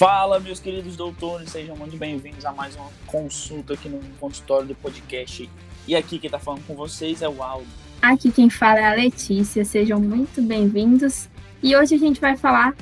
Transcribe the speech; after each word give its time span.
Fala, 0.00 0.40
meus 0.40 0.58
queridos 0.58 0.96
doutores, 0.96 1.50
sejam 1.50 1.76
muito 1.76 1.94
bem-vindos 1.94 2.46
a 2.46 2.52
mais 2.54 2.74
uma 2.74 2.88
consulta 3.06 3.74
aqui 3.74 3.86
no 3.86 4.00
consultório 4.18 4.68
do 4.68 4.74
podcast. 4.74 5.46
E 5.86 5.94
aqui 5.94 6.18
quem 6.18 6.26
está 6.26 6.38
falando 6.38 6.66
com 6.66 6.74
vocês 6.74 7.20
é 7.20 7.28
o 7.28 7.42
Aldo. 7.42 7.68
Aqui 8.00 8.32
quem 8.32 8.48
fala 8.48 8.78
é 8.78 8.84
a 8.84 8.94
Letícia, 8.94 9.62
sejam 9.62 10.00
muito 10.00 10.40
bem-vindos. 10.40 11.28
E 11.62 11.76
hoje 11.76 11.96
a 11.96 11.98
gente 11.98 12.18
vai 12.18 12.34
falar 12.34 12.74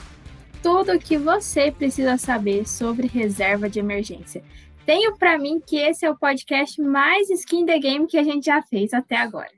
tudo 0.63 0.93
o 0.93 0.99
que 1.01 1.19
você 1.19 1.73
precisa 1.73 2.17
saber 2.17 2.69
sobre 2.69 3.09
reserva 3.09 3.69
de 3.69 3.81
emergência. 3.81 4.41
Tenho 4.87 5.19
para 5.19 5.37
mim 5.37 5.59
que 5.59 5.77
esse 5.77 6.07
é 6.07 6.11
o 6.13 6.17
podcast 6.17 6.81
mais 6.81 7.29
skin 7.31 7.67
the 7.67 7.81
game 7.81 8.07
que 8.07 8.17
a 8.17 8.23
gente 8.23 8.45
já 8.45 8.63
fez 8.63 8.95
até 8.95 9.17
agora. 9.17 9.51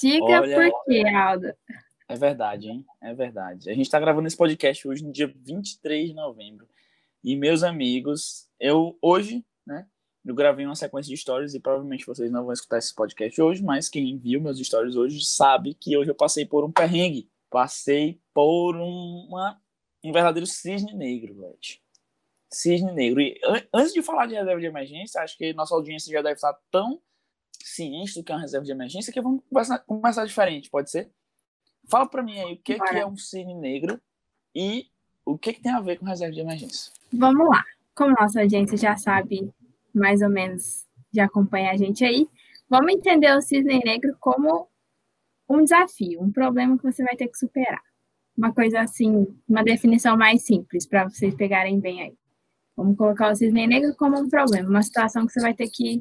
Diga 0.00 0.24
Olha, 0.24 0.56
por 0.56 0.84
quê, 0.84 1.04
Aldo. 1.06 1.54
É 2.08 2.16
verdade, 2.16 2.70
hein? 2.70 2.84
É 3.00 3.14
verdade. 3.14 3.70
A 3.70 3.72
gente 3.72 3.86
está 3.86 4.00
gravando 4.00 4.26
esse 4.26 4.36
podcast 4.36 4.88
hoje 4.88 5.04
no 5.04 5.12
dia 5.12 5.32
23 5.32 6.08
de 6.08 6.14
novembro. 6.14 6.66
E 7.24 7.34
meus 7.36 7.62
amigos, 7.62 8.46
eu 8.60 8.98
hoje, 9.00 9.42
né, 9.66 9.88
eu 10.22 10.34
gravei 10.34 10.66
uma 10.66 10.76
sequência 10.76 11.08
de 11.08 11.18
stories 11.18 11.54
e 11.54 11.60
provavelmente 11.60 12.04
vocês 12.04 12.30
não 12.30 12.44
vão 12.44 12.52
escutar 12.52 12.76
esse 12.76 12.94
podcast 12.94 13.40
hoje, 13.40 13.62
mas 13.62 13.88
quem 13.88 14.18
viu 14.18 14.42
meus 14.42 14.58
stories 14.58 14.94
hoje 14.94 15.24
sabe 15.24 15.72
que 15.72 15.96
hoje 15.96 16.10
eu 16.10 16.14
passei 16.14 16.44
por 16.44 16.64
um 16.64 16.70
perrengue. 16.70 17.30
Passei 17.48 18.20
por 18.34 18.76
uma, 18.76 19.58
um 20.04 20.12
verdadeiro 20.12 20.46
cisne 20.46 20.92
negro, 20.92 21.34
velho. 21.34 21.58
Cisne 22.52 22.92
negro. 22.92 23.22
E 23.22 23.40
antes 23.72 23.94
de 23.94 24.02
falar 24.02 24.26
de 24.26 24.34
reserva 24.34 24.60
de 24.60 24.66
emergência, 24.66 25.22
acho 25.22 25.38
que 25.38 25.54
nossa 25.54 25.74
audiência 25.74 26.12
já 26.12 26.20
deve 26.20 26.34
estar 26.34 26.54
tão 26.70 27.00
ciente 27.62 28.14
do 28.14 28.22
que 28.22 28.32
é 28.32 28.34
uma 28.34 28.42
reserva 28.42 28.66
de 28.66 28.72
emergência 28.72 29.10
que 29.10 29.20
vamos 29.22 29.42
começar, 29.48 29.78
começar 29.78 30.26
diferente, 30.26 30.68
pode 30.68 30.90
ser? 30.90 31.10
Fala 31.88 32.06
para 32.06 32.22
mim 32.22 32.38
aí 32.38 32.52
o 32.52 32.58
que, 32.58 32.78
que 32.78 32.96
é 32.96 33.06
um 33.06 33.16
cisne 33.16 33.54
negro 33.54 33.98
e 34.54 34.90
o 35.24 35.38
que, 35.38 35.52
que 35.52 35.62
tem 35.62 35.72
a 35.72 35.80
ver 35.80 35.98
com 35.98 36.06
reserva 36.06 36.34
de 36.34 36.40
emergência. 36.40 36.92
Vamos 37.12 37.48
lá. 37.48 37.64
Como 37.94 38.14
nossa 38.18 38.40
audiência 38.40 38.76
já 38.76 38.96
sabe, 38.96 39.50
mais 39.94 40.20
ou 40.20 40.28
menos, 40.28 40.84
já 41.12 41.24
acompanha 41.24 41.70
a 41.70 41.76
gente 41.76 42.04
aí, 42.04 42.28
vamos 42.68 42.92
entender 42.92 43.34
o 43.36 43.40
cisne 43.40 43.80
negro 43.84 44.16
como 44.18 44.68
um 45.48 45.62
desafio, 45.62 46.22
um 46.22 46.32
problema 46.32 46.76
que 46.76 46.84
você 46.84 47.02
vai 47.04 47.16
ter 47.16 47.28
que 47.28 47.38
superar. 47.38 47.82
Uma 48.36 48.52
coisa 48.52 48.80
assim, 48.80 49.26
uma 49.48 49.62
definição 49.62 50.16
mais 50.16 50.44
simples 50.44 50.86
para 50.86 51.08
vocês 51.08 51.34
pegarem 51.34 51.78
bem 51.78 52.02
aí. 52.02 52.14
Vamos 52.76 52.96
colocar 52.96 53.30
o 53.30 53.36
cisne 53.36 53.66
negro 53.66 53.94
como 53.96 54.18
um 54.18 54.28
problema, 54.28 54.68
uma 54.68 54.82
situação 54.82 55.26
que 55.26 55.32
você 55.32 55.40
vai 55.40 55.54
ter 55.54 55.68
que 55.68 56.00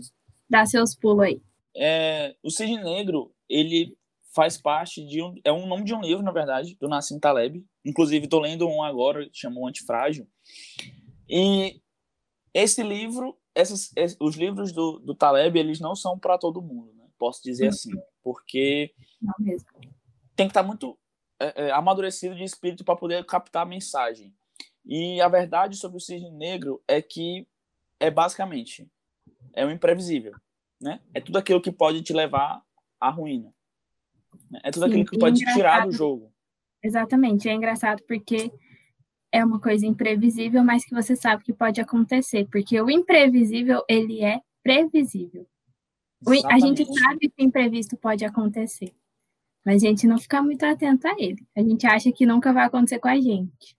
dar 0.50 0.66
seus 0.66 0.96
pulos 0.96 1.26
aí. 1.26 1.42
É, 1.76 2.36
o 2.42 2.50
cisne 2.50 2.84
negro, 2.84 3.32
ele 3.48 3.96
faz 4.34 4.58
parte 4.58 5.06
de 5.06 5.22
um, 5.22 5.36
é 5.44 5.52
um 5.52 5.68
nome 5.68 5.84
de 5.84 5.94
um 5.94 6.02
livro, 6.02 6.24
na 6.24 6.32
verdade, 6.32 6.76
do 6.80 6.88
Nassim 6.88 7.20
Taleb. 7.20 7.64
Inclusive, 7.86 8.26
estou 8.26 8.42
lendo 8.42 8.68
um 8.68 8.82
agora, 8.82 9.30
chamou 9.32 9.68
Antifrágil. 9.68 10.28
E 11.30 11.82
esse 12.54 12.84
livro, 12.84 13.38
esses, 13.56 13.94
os 14.20 14.36
livros 14.36 14.72
do, 14.72 15.00
do 15.00 15.16
Taleb, 15.16 15.58
eles 15.58 15.80
não 15.80 15.96
são 15.96 16.18
para 16.18 16.38
todo 16.38 16.62
mundo, 16.62 16.94
né? 16.94 17.04
posso 17.18 17.42
dizer 17.44 17.68
assim, 17.68 17.92
porque 18.22 18.94
tem 20.36 20.48
que 20.48 20.52
estar 20.52 20.62
tá 20.62 20.68
muito 20.68 20.98
é, 21.40 21.68
é, 21.68 21.72
amadurecido 21.72 22.36
de 22.36 22.44
espírito 22.44 22.84
para 22.84 22.96
poder 22.96 23.26
captar 23.26 23.64
a 23.64 23.70
mensagem. 23.70 24.36
E 24.86 25.22
a 25.22 25.30
verdade 25.30 25.78
sobre 25.78 25.98
o 25.98 26.02
cisne 26.02 26.30
negro 26.32 26.84
é 26.88 27.02
que 27.02 27.48
é 28.00 28.12
basicamente 28.12 28.90
é 29.54 29.66
o 29.66 29.72
imprevisível, 29.72 30.34
né? 30.82 31.00
É 31.14 31.22
tudo 31.22 31.38
aquilo 31.38 31.62
que 31.62 31.72
pode 31.72 32.02
te 32.02 32.12
levar 32.12 32.62
à 33.00 33.10
ruína. 33.10 33.54
É 34.64 34.72
tudo 34.72 34.86
Sim, 34.86 34.92
aquilo 34.92 35.06
que 35.06 35.20
pode 35.20 35.40
te 35.40 35.54
tirar 35.54 35.86
do 35.86 35.92
jogo. 35.92 36.32
Exatamente, 36.84 37.48
é 37.48 37.54
engraçado 37.54 38.04
porque 38.08 38.52
é 39.32 39.44
uma 39.44 39.60
coisa 39.60 39.86
imprevisível, 39.86 40.64
mas 40.64 40.86
que 40.86 40.94
você 40.94 41.16
sabe 41.16 41.44
que 41.44 41.54
pode 41.54 41.82
acontecer, 41.82 42.48
porque 42.52 42.80
o 42.80 42.90
imprevisível, 42.90 43.84
ele 43.90 44.24
é 44.24 44.40
previsível. 44.62 45.48
Exatamente. 46.22 46.54
A 46.54 46.68
gente 46.68 47.00
sabe 47.00 47.30
que 47.30 47.44
o 47.44 47.46
imprevisto 47.46 47.98
pode 47.98 48.24
acontecer, 48.24 48.94
mas 49.66 49.84
a 49.84 49.88
gente 49.88 50.06
não 50.06 50.18
fica 50.18 50.42
muito 50.42 50.64
atento 50.64 51.08
a 51.08 51.16
ele. 51.18 51.46
A 51.56 51.62
gente 51.62 51.86
acha 51.88 52.12
que 52.12 52.26
nunca 52.26 52.54
vai 52.54 52.66
acontecer 52.66 53.00
com 53.00 53.08
a 53.08 53.20
gente. 53.20 53.76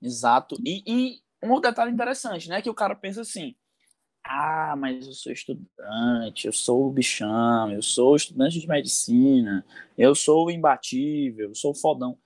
Exato. 0.00 0.56
E, 0.64 0.82
e 0.86 1.22
um 1.42 1.60
detalhe 1.60 1.90
interessante, 1.90 2.48
né? 2.48 2.60
Que 2.60 2.70
o 2.70 2.74
cara 2.74 2.94
pensa 2.94 3.22
assim: 3.22 3.54
ah, 4.24 4.74
mas 4.76 5.06
eu 5.06 5.12
sou 5.12 5.32
estudante, 5.32 6.46
eu 6.46 6.52
sou 6.52 6.88
o 6.88 6.92
bichão, 6.92 7.70
eu 7.72 7.82
sou 7.82 8.16
estudante 8.16 8.60
de 8.60 8.68
medicina, 8.68 9.64
eu 9.96 10.14
sou 10.14 10.50
imbatível, 10.50 11.48
eu 11.48 11.54
sou 11.54 11.74
fodão. 11.74 12.18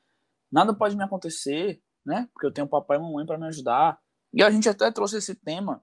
Nada 0.51 0.75
pode 0.75 0.97
me 0.97 1.05
acontecer 1.05 1.81
né? 2.07 2.29
Porque 2.33 2.47
eu 2.47 2.53
tenho 2.53 2.69
papai 2.69 2.97
e 2.97 3.01
mamãe 3.01 3.27
para 3.27 3.37
me 3.37 3.47
ajudar. 3.49 3.99
E 4.33 4.43
a 4.43 4.51
gente 4.51 4.69
até 4.69 4.91
trouxe 4.93 5.17
esse 5.17 5.34
tema, 5.34 5.83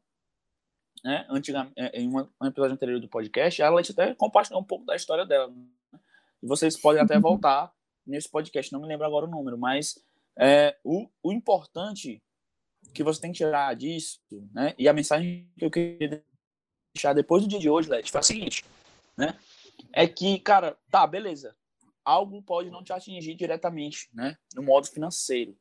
né? 1.04 1.26
Antigamente, 1.30 1.74
é, 1.76 2.00
em 2.00 2.10
um 2.10 2.46
episódio 2.46 2.74
anterior 2.74 3.00
do 3.00 3.10
podcast, 3.10 3.62
a 3.62 3.70
Leite 3.70 3.92
até 3.92 4.16
compartilhou 4.16 4.62
um 4.62 4.66
pouco 4.66 4.86
da 4.86 4.96
história 4.96 5.26
dela. 5.26 5.52
Né? 5.52 6.00
E 6.42 6.48
vocês 6.48 6.80
podem 6.80 7.02
até 7.02 7.20
voltar 7.20 7.72
nesse 8.08 8.30
podcast, 8.30 8.72
não 8.72 8.82
me 8.82 8.88
lembro 8.88 9.06
agora 9.06 9.26
o 9.26 9.30
número, 9.30 9.58
mas 9.58 9.96
é, 10.40 10.78
o, 10.84 11.10
o 11.22 11.34
importante 11.34 12.24
que 12.94 13.04
você 13.04 13.22
tem 13.22 13.32
que 13.32 13.38
tirar 13.38 13.76
disso, 13.76 14.20
né? 14.54 14.74
E 14.78 14.88
a 14.88 14.94
mensagem 14.94 15.50
que 15.58 15.66
eu 15.66 15.72
queria 15.72 16.24
deixar 16.94 17.14
depois 17.14 17.44
do 17.44 17.50
dia 17.50 17.60
de 17.60 17.70
hoje, 17.70 17.90
Leti, 17.90 18.12
foi 18.12 18.20
a 18.20 18.24
seguinte, 18.24 18.64
né? 19.18 19.38
É 19.92 20.08
que, 20.08 20.40
cara, 20.40 20.78
tá, 20.90 21.06
beleza. 21.06 21.56
Algo 22.06 22.42
pode 22.42 22.70
não 22.70 22.84
te 22.84 22.94
atingir 22.94 23.36
diretamente, 23.36 24.10
né? 24.14 24.38
No 24.56 24.64
modo 24.64 24.88
financeiro. 24.88 25.58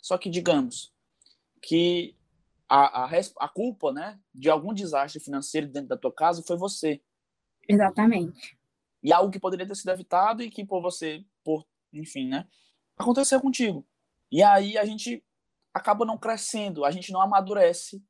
Só 0.00 0.18
que, 0.18 0.28
digamos, 0.28 0.92
que 1.62 2.14
a, 2.68 3.04
a, 3.04 3.10
a 3.40 3.48
culpa 3.48 3.92
né, 3.92 4.18
de 4.34 4.50
algum 4.50 4.74
desastre 4.74 5.20
financeiro 5.20 5.68
dentro 5.68 5.88
da 5.88 5.96
tua 5.96 6.12
casa 6.12 6.42
foi 6.42 6.56
você. 6.56 7.00
Exatamente. 7.68 8.58
E 9.02 9.12
algo 9.12 9.30
que 9.30 9.38
poderia 9.38 9.66
ter 9.66 9.74
sido 9.74 9.90
evitado 9.90 10.42
e 10.42 10.50
que 10.50 10.64
por 10.64 10.82
você, 10.82 11.24
por, 11.42 11.66
enfim, 11.92 12.28
né, 12.28 12.46
aconteceu 12.96 13.40
contigo. 13.40 13.86
E 14.30 14.42
aí 14.42 14.76
a 14.76 14.84
gente 14.84 15.24
acaba 15.74 16.06
não 16.06 16.16
crescendo, 16.16 16.84
a 16.84 16.90
gente 16.92 17.12
não 17.12 17.20
amadurece. 17.20 18.02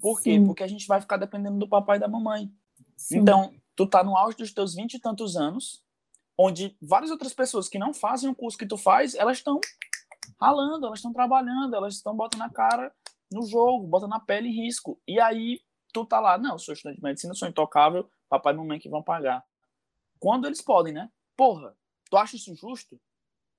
Por 0.00 0.18
Sim. 0.18 0.22
quê? 0.22 0.46
Porque 0.46 0.62
a 0.64 0.68
gente 0.68 0.86
vai 0.86 1.00
ficar 1.00 1.16
dependendo 1.16 1.58
do 1.58 1.68
papai 1.68 1.96
e 1.96 2.00
da 2.00 2.08
mamãe. 2.08 2.52
Sim. 2.96 3.18
Então, 3.18 3.54
tu 3.76 3.86
tá 3.86 4.02
no 4.02 4.16
auge 4.16 4.36
dos 4.36 4.52
teus 4.52 4.74
vinte 4.74 4.94
e 4.94 5.00
tantos 5.00 5.36
anos, 5.36 5.84
onde 6.36 6.76
várias 6.82 7.10
outras 7.10 7.32
pessoas 7.32 7.68
que 7.68 7.78
não 7.78 7.94
fazem 7.94 8.28
o 8.28 8.34
curso 8.34 8.58
que 8.58 8.66
tu 8.66 8.76
faz, 8.76 9.14
elas 9.14 9.38
estão 9.38 9.60
ralando, 10.40 10.86
elas 10.86 10.98
estão 10.98 11.12
trabalhando, 11.12 11.76
elas 11.76 11.94
estão 11.94 12.16
botando 12.16 12.42
a 12.42 12.50
cara 12.50 12.92
no 13.30 13.46
jogo, 13.46 13.86
botando 13.86 14.14
a 14.14 14.20
pele 14.20 14.48
em 14.48 14.64
risco. 14.64 15.00
E 15.06 15.20
aí 15.20 15.60
tu 15.92 16.04
tá 16.04 16.18
lá, 16.18 16.38
não, 16.38 16.58
sou 16.58 16.74
estudante 16.74 16.96
de 16.96 17.02
medicina, 17.02 17.34
sou 17.34 17.48
intocável, 17.48 18.10
papai 18.28 18.52
e 18.52 18.56
mamãe 18.56 18.78
que 18.78 18.88
vão 18.88 19.02
pagar. 19.02 19.44
Quando 20.18 20.46
eles 20.46 20.60
podem, 20.60 20.92
né? 20.92 21.10
Porra, 21.36 21.76
tu 22.10 22.16
acha 22.16 22.36
isso 22.36 22.54
justo? 22.54 23.00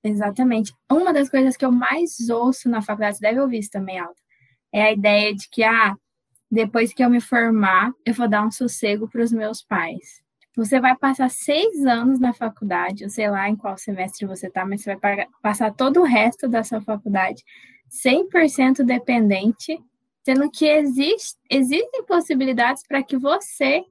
Exatamente. 0.03 0.73
Uma 0.91 1.13
das 1.13 1.29
coisas 1.29 1.55
que 1.55 1.63
eu 1.63 1.71
mais 1.71 2.29
ouço 2.29 2.67
na 2.69 2.81
faculdade, 2.81 3.17
você 3.17 3.21
deve 3.21 3.39
ouvir 3.39 3.59
isso 3.59 3.69
também, 3.69 3.99
Alta, 3.99 4.19
é 4.73 4.83
a 4.83 4.91
ideia 4.91 5.35
de 5.35 5.47
que, 5.49 5.63
ah, 5.63 5.95
depois 6.49 6.93
que 6.93 7.03
eu 7.03 7.09
me 7.09 7.21
formar, 7.21 7.91
eu 8.05 8.13
vou 8.13 8.27
dar 8.27 8.45
um 8.45 8.51
sossego 8.51 9.07
para 9.07 9.21
os 9.23 9.31
meus 9.31 9.61
pais. 9.61 10.21
Você 10.55 10.79
vai 10.81 10.95
passar 10.97 11.29
seis 11.29 11.85
anos 11.85 12.19
na 12.19 12.33
faculdade, 12.33 13.03
eu 13.03 13.09
sei 13.09 13.29
lá 13.29 13.47
em 13.49 13.55
qual 13.55 13.77
semestre 13.77 14.25
você 14.25 14.47
está, 14.47 14.65
mas 14.65 14.81
você 14.81 14.95
vai 14.97 15.27
passar 15.41 15.73
todo 15.73 16.01
o 16.01 16.03
resto 16.03 16.47
da 16.49 16.63
sua 16.63 16.81
faculdade 16.81 17.43
100% 17.89 18.83
dependente, 18.83 19.79
sendo 20.25 20.49
que 20.49 20.65
existe, 20.65 21.37
existem 21.49 22.03
possibilidades 22.05 22.83
para 22.87 23.03
que 23.03 23.17
você 23.17 23.83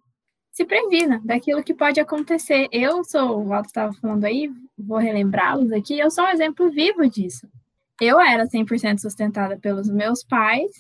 se 0.61 0.65
previna 0.67 1.23
daquilo 1.25 1.65
que 1.65 1.73
pode 1.73 1.99
acontecer. 1.99 2.69
Eu 2.71 3.03
sou, 3.03 3.41
o 3.41 3.47
Walter 3.47 3.69
estava 3.69 3.93
falando 3.95 4.27
aí, 4.27 4.51
vou 4.77 4.99
relembrá-los 4.99 5.73
aqui, 5.73 5.99
eu 5.99 6.11
sou 6.11 6.25
um 6.25 6.29
exemplo 6.29 6.71
vivo 6.71 7.09
disso. 7.09 7.49
Eu 7.99 8.21
era 8.21 8.47
100% 8.47 8.99
sustentada 8.99 9.59
pelos 9.59 9.89
meus 9.89 10.23
pais, 10.23 10.71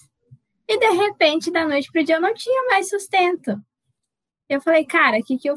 e 0.69 0.78
de 0.78 0.90
repente, 0.90 1.50
da 1.50 1.66
noite 1.66 1.90
para 1.90 2.02
o 2.02 2.04
dia, 2.04 2.16
eu 2.16 2.20
não 2.20 2.34
tinha 2.34 2.62
mais 2.69 2.90
sustento. 2.90 3.58
Eu 4.50 4.60
falei, 4.60 4.84
cara, 4.84 5.19
o 5.19 5.22
que, 5.22 5.38
que, 5.38 5.49
eu, 5.49 5.54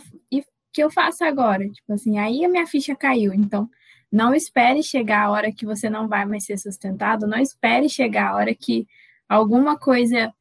que 0.72 0.82
eu 0.82 0.90
faço 0.90 1.26
agora? 1.26 1.68
Tipo 1.68 1.92
assim, 1.92 2.18
aí 2.18 2.46
a 2.46 2.50
minha 2.50 2.66
ficha 2.66 2.96
caiu. 2.96 3.34
Então, 3.34 3.70
não 4.10 4.34
espere 4.34 4.82
chegar 4.82 5.24
a 5.26 5.32
hora 5.32 5.52
que 5.52 5.66
você 5.66 5.90
não 5.90 6.08
vai 6.08 6.24
mais 6.26 6.46
ser 6.46 6.58
sustentado, 6.58 7.28
não 7.28 7.40
espere 7.40 7.90
chegar 7.90 8.30
a 8.30 8.36
hora 8.36 8.56
que 8.56 8.88
alguma 9.28 9.78
coisa 9.78 10.34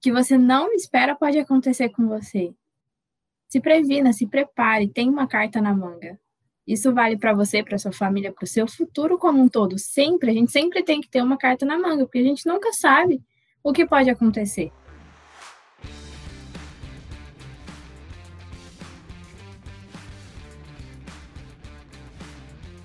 que 0.00 0.10
você 0.10 0.36
não 0.36 0.72
espera 0.72 1.14
pode 1.14 1.38
acontecer 1.38 1.88
com 1.90 2.08
você. 2.08 2.52
Se 3.52 3.60
previna, 3.60 4.14
se 4.14 4.26
prepare, 4.26 4.88
tem 4.88 5.10
uma 5.10 5.26
carta 5.26 5.60
na 5.60 5.74
manga. 5.74 6.18
Isso 6.66 6.90
vale 6.94 7.18
para 7.18 7.34
você, 7.34 7.62
para 7.62 7.76
sua 7.76 7.92
família, 7.92 8.32
para 8.32 8.44
o 8.44 8.46
seu 8.46 8.66
futuro 8.66 9.18
como 9.18 9.42
um 9.42 9.46
todo. 9.46 9.78
Sempre, 9.78 10.30
a 10.30 10.32
gente 10.32 10.50
sempre 10.50 10.82
tem 10.82 11.02
que 11.02 11.10
ter 11.10 11.20
uma 11.20 11.36
carta 11.36 11.66
na 11.66 11.78
manga, 11.78 12.06
porque 12.06 12.20
a 12.20 12.22
gente 12.22 12.46
nunca 12.46 12.72
sabe 12.72 13.22
o 13.62 13.70
que 13.70 13.84
pode 13.84 14.08
acontecer. 14.08 14.72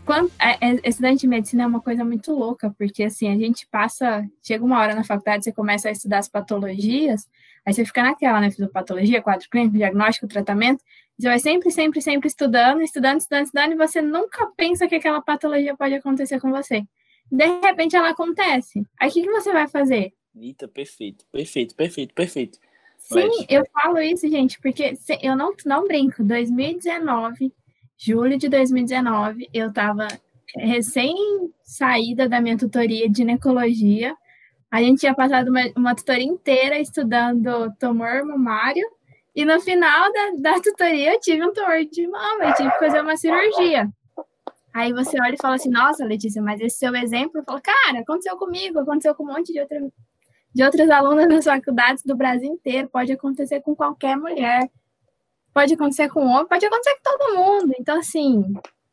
Quando, 0.07 0.31
é, 0.39 0.57
é, 0.65 0.89
estudante 0.89 1.19
de 1.19 1.27
medicina 1.27 1.63
é 1.63 1.67
uma 1.67 1.81
coisa 1.81 2.05
muito 2.05 2.31
louca, 2.31 2.73
porque 2.77 3.03
assim, 3.03 3.29
a 3.29 3.37
gente 3.37 3.67
passa, 3.67 4.25
chega 4.41 4.63
uma 4.63 4.79
hora 4.79 4.95
na 4.95 5.03
faculdade, 5.03 5.43
você 5.43 5.51
começa 5.51 5.89
a 5.89 5.91
estudar 5.91 6.19
as 6.19 6.29
patologias, 6.29 7.27
aí 7.65 7.73
você 7.73 7.83
fica 7.83 8.01
naquela, 8.01 8.39
né? 8.39 8.49
Fisiopatologia, 8.49 9.21
quadro 9.21 9.47
clínico, 9.49 9.75
diagnóstico, 9.75 10.25
tratamento, 10.25 10.81
você 11.19 11.27
vai 11.27 11.39
sempre, 11.39 11.71
sempre, 11.71 12.01
sempre 12.01 12.27
estudando, 12.29 12.81
estudando, 12.81 13.19
estudando, 13.19 13.45
estudando, 13.45 13.71
e 13.73 13.75
você 13.75 14.01
nunca 14.01 14.47
pensa 14.55 14.87
que 14.87 14.95
aquela 14.95 15.21
patologia 15.21 15.75
pode 15.75 15.93
acontecer 15.93 16.39
com 16.39 16.51
você. 16.51 16.83
De 17.29 17.45
repente 17.59 17.95
ela 17.95 18.09
acontece. 18.09 18.83
Aí 18.97 19.09
o 19.09 19.11
que, 19.11 19.23
que 19.23 19.31
você 19.31 19.51
vai 19.51 19.67
fazer? 19.67 20.13
Eita, 20.33 20.69
perfeito, 20.69 21.25
perfeito, 21.31 21.75
perfeito, 21.75 22.13
perfeito. 22.13 22.59
Sim, 22.97 23.45
eu 23.49 23.65
falo 23.73 23.99
isso, 23.99 24.27
gente, 24.29 24.59
porque 24.61 24.93
eu 25.21 25.35
não, 25.35 25.53
não 25.65 25.85
brinco. 25.85 26.23
2019, 26.23 27.51
julho 27.97 28.37
de 28.37 28.47
2019, 28.47 29.49
eu 29.53 29.69
estava 29.69 30.07
recém 30.55 31.15
saída 31.63 32.29
da 32.29 32.39
minha 32.39 32.57
tutoria 32.57 33.09
de 33.09 33.17
ginecologia. 33.17 34.15
A 34.69 34.81
gente 34.81 34.99
tinha 34.99 35.15
passado 35.15 35.49
uma, 35.49 35.61
uma 35.75 35.95
tutoria 35.95 36.25
inteira 36.25 36.79
estudando 36.79 37.71
tumor 37.79 38.23
mamário. 38.25 38.85
E 39.35 39.45
no 39.45 39.59
final 39.61 40.11
da, 40.11 40.51
da 40.51 40.59
tutoria 40.59 41.13
eu 41.13 41.19
tive 41.19 41.45
um 41.45 41.53
tumor 41.53 41.83
de 41.85 42.07
mama, 42.07 42.45
eu 42.45 42.53
tive 42.53 42.71
que 42.71 42.79
fazer 42.79 43.01
uma 43.01 43.17
cirurgia. 43.17 43.89
Aí 44.73 44.93
você 44.93 45.19
olha 45.21 45.33
e 45.33 45.41
fala 45.41 45.55
assim, 45.55 45.69
nossa, 45.69 46.05
Letícia, 46.05 46.41
mas 46.41 46.59
esse 46.61 46.77
seu 46.77 46.95
exemplo, 46.95 47.39
eu 47.39 47.43
falo, 47.43 47.61
cara, 47.61 47.99
aconteceu 47.99 48.37
comigo, 48.37 48.79
aconteceu 48.79 49.15
com 49.15 49.23
um 49.23 49.27
monte 49.27 49.51
de 49.51 49.59
outra 49.59 49.79
de 50.53 50.63
outras 50.63 50.89
alunas 50.89 51.27
das 51.27 51.45
faculdades 51.45 52.03
do 52.03 52.15
Brasil 52.15 52.51
inteiro, 52.51 52.89
pode 52.89 53.11
acontecer 53.11 53.61
com 53.61 53.75
qualquer 53.75 54.17
mulher, 54.17 54.67
pode 55.57 55.73
acontecer 55.73 56.07
com 56.09 56.23
homem, 56.23 56.47
pode 56.47 56.63
acontecer 56.67 56.95
com 56.97 57.17
todo 57.17 57.35
mundo. 57.35 57.73
Então, 57.79 57.97
assim, 57.97 58.43